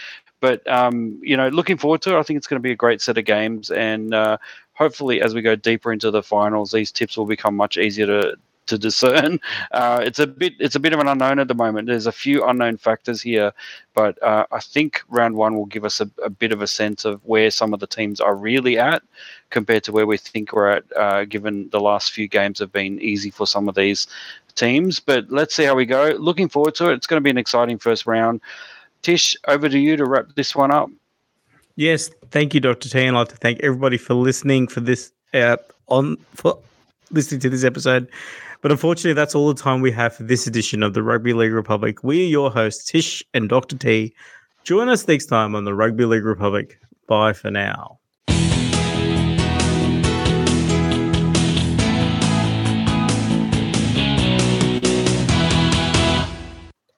[0.43, 2.19] But um, you know, looking forward to it.
[2.19, 4.37] I think it's going to be a great set of games, and uh,
[4.73, 8.35] hopefully, as we go deeper into the finals, these tips will become much easier to
[8.65, 9.39] to discern.
[9.71, 11.87] Uh, it's a bit it's a bit of an unknown at the moment.
[11.87, 13.53] There's a few unknown factors here,
[13.93, 17.05] but uh, I think round one will give us a, a, bit of a sense
[17.05, 19.01] of where some of the teams are really at
[19.49, 20.83] compared to where we think we're at.
[20.97, 24.07] Uh, given the last few games have been easy for some of these
[24.55, 26.15] teams, but let's see how we go.
[26.19, 26.95] Looking forward to it.
[26.95, 28.41] It's going to be an exciting first round.
[29.03, 30.89] Tish, over to you to wrap this one up.
[31.75, 32.89] Yes, thank you, Dr.
[32.89, 36.57] T, and I'd like to thank everybody for listening for this uh, on for
[37.11, 38.09] listening to this episode.
[38.61, 41.51] But unfortunately, that's all the time we have for this edition of the Rugby League
[41.51, 42.03] Republic.
[42.03, 43.77] We are your hosts, Tish and Dr.
[43.77, 44.13] T.
[44.63, 46.79] Join us next time on the Rugby League Republic.
[47.07, 47.99] Bye for now.